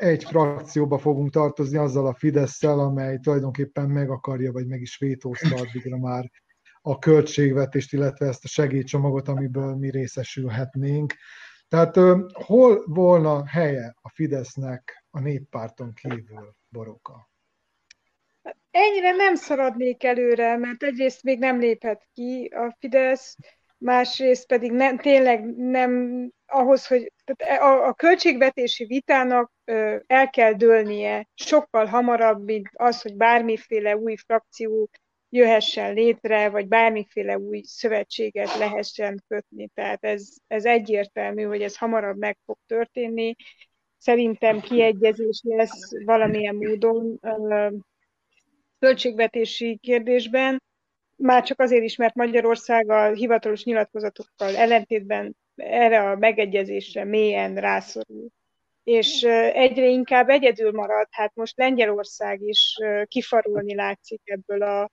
[0.00, 5.56] egy frakcióba fogunk tartozni azzal a fidesz amely tulajdonképpen meg akarja, vagy meg is vétózta
[5.56, 6.30] addigra már
[6.82, 11.14] a költségvetést, illetve ezt a segélycsomagot, amiből mi részesülhetnénk.
[11.68, 11.96] Tehát
[12.32, 17.30] hol volna helye a Fidesznek a néppárton kívül, Boróka?
[18.70, 23.36] Ennyire nem szaradnék előre, mert egyrészt még nem léphet ki a Fidesz,
[23.78, 30.52] másrészt pedig nem, tényleg nem ahhoz, hogy tehát a, a költségvetési vitának ö, el kell
[30.52, 34.90] dőlnie sokkal hamarabb, mint az, hogy bármiféle új frakció
[35.28, 39.68] jöhessen létre, vagy bármiféle új szövetséget lehessen kötni.
[39.74, 43.34] Tehát ez, ez egyértelmű, hogy ez hamarabb meg fog történni.
[43.98, 47.68] Szerintem kiegyezés lesz valamilyen módon ö,
[48.78, 50.62] költségvetési kérdésben,
[51.16, 58.28] már csak azért is, mert Magyarország a hivatalos nyilatkozatokkal ellentétben erre a megegyezésre mélyen rászorul.
[58.82, 64.90] És egyre inkább egyedül marad, hát most Lengyelország is kifarulni látszik ebből a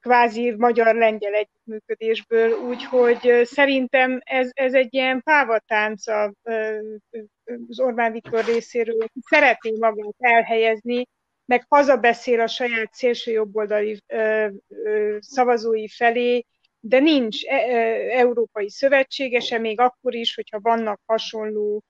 [0.00, 9.20] kvázi magyar-lengyel együttműködésből, úgyhogy szerintem ez, ez egy ilyen pávatánc az Orbán Viktor részéről, aki
[9.30, 11.04] szeretné magát elhelyezni
[11.44, 14.02] meg hazabeszél a saját szélső jobboldali
[15.18, 16.44] szavazói felé,
[16.86, 21.82] de nincs e, e, európai szövetségese, még akkor is, hogyha vannak hasonló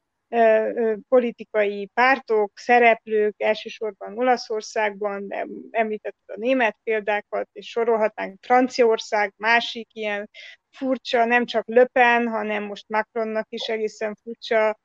[1.09, 10.30] politikai pártok, szereplők, elsősorban Olaszországban, de említetted a német példákat, és sorolhatnánk Franciaország, másik ilyen
[10.70, 14.78] furcsa, nem csak Löpen, hanem most Macronnak is egészen furcsa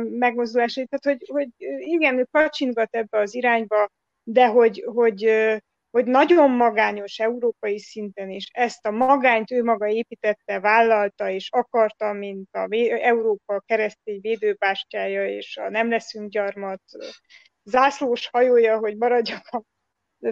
[0.00, 0.86] megmozdulásai.
[0.86, 1.48] Tehát, hogy, hogy
[1.78, 3.88] igen, ő kacsingat ebbe az irányba,
[4.22, 5.24] de hogy, hogy,
[5.90, 12.12] hogy nagyon magányos európai szinten, és ezt a magányt ő maga építette, vállalta és akarta,
[12.12, 12.66] mint a
[13.00, 16.82] Európa keresztény védőbástyája, és a nem leszünk gyarmat
[17.64, 19.62] zászlós hajója, hogy maradjak a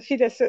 [0.00, 0.40] Fidesz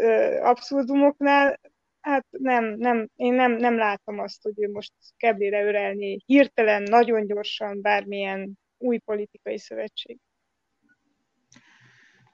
[0.41, 1.60] abszurdumoknál,
[2.01, 7.26] hát nem, nem, én nem, nem látom azt, hogy ő most keblére örelni hirtelen, nagyon
[7.26, 10.18] gyorsan bármilyen új politikai szövetség.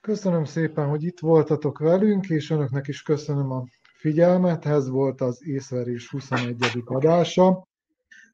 [0.05, 3.63] Köszönöm szépen, hogy itt voltatok velünk, és önöknek is köszönöm a
[3.97, 4.65] figyelmet.
[4.65, 6.55] Ez volt az észverés 21.
[6.85, 7.67] adása.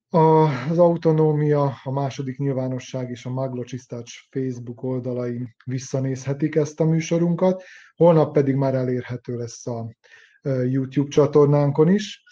[0.10, 7.64] Az Autonómia, a második nyilvánosság és a Maglocsisztács Facebook oldalain visszanézhetik ezt a műsorunkat.
[7.96, 9.96] Holnap pedig már elérhető lesz a
[10.44, 12.24] YouTube csatornánkon is.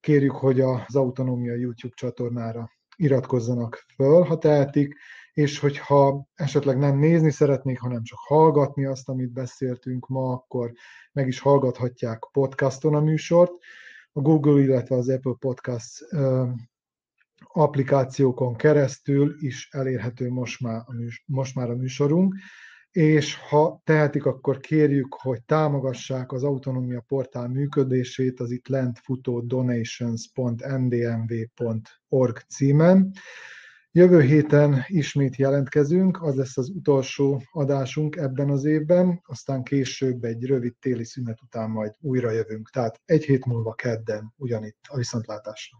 [0.00, 4.94] Kérjük, hogy az Autonómia YouTube csatornára iratkozzanak föl, ha tehetik,
[5.38, 10.72] és hogyha esetleg nem nézni szeretnék, hanem csak hallgatni azt, amit beszéltünk ma, akkor
[11.12, 13.52] meg is hallgathatják podcaston a műsort.
[14.12, 16.06] A Google, illetve az Apple Podcast
[17.38, 22.34] applikációkon keresztül is elérhető most már a, műs- most már a műsorunk,
[22.90, 29.40] és ha tehetik, akkor kérjük, hogy támogassák az Autonomia portál működését az itt lent futó
[29.40, 33.12] donations.ndmv.org címen.
[33.98, 40.44] Jövő héten ismét jelentkezünk, az lesz az utolsó adásunk ebben az évben, aztán később egy
[40.44, 42.70] rövid téli szünet után majd újra jövünk.
[42.70, 45.78] Tehát egy hét múlva kedden ugyanitt a viszontlátásra.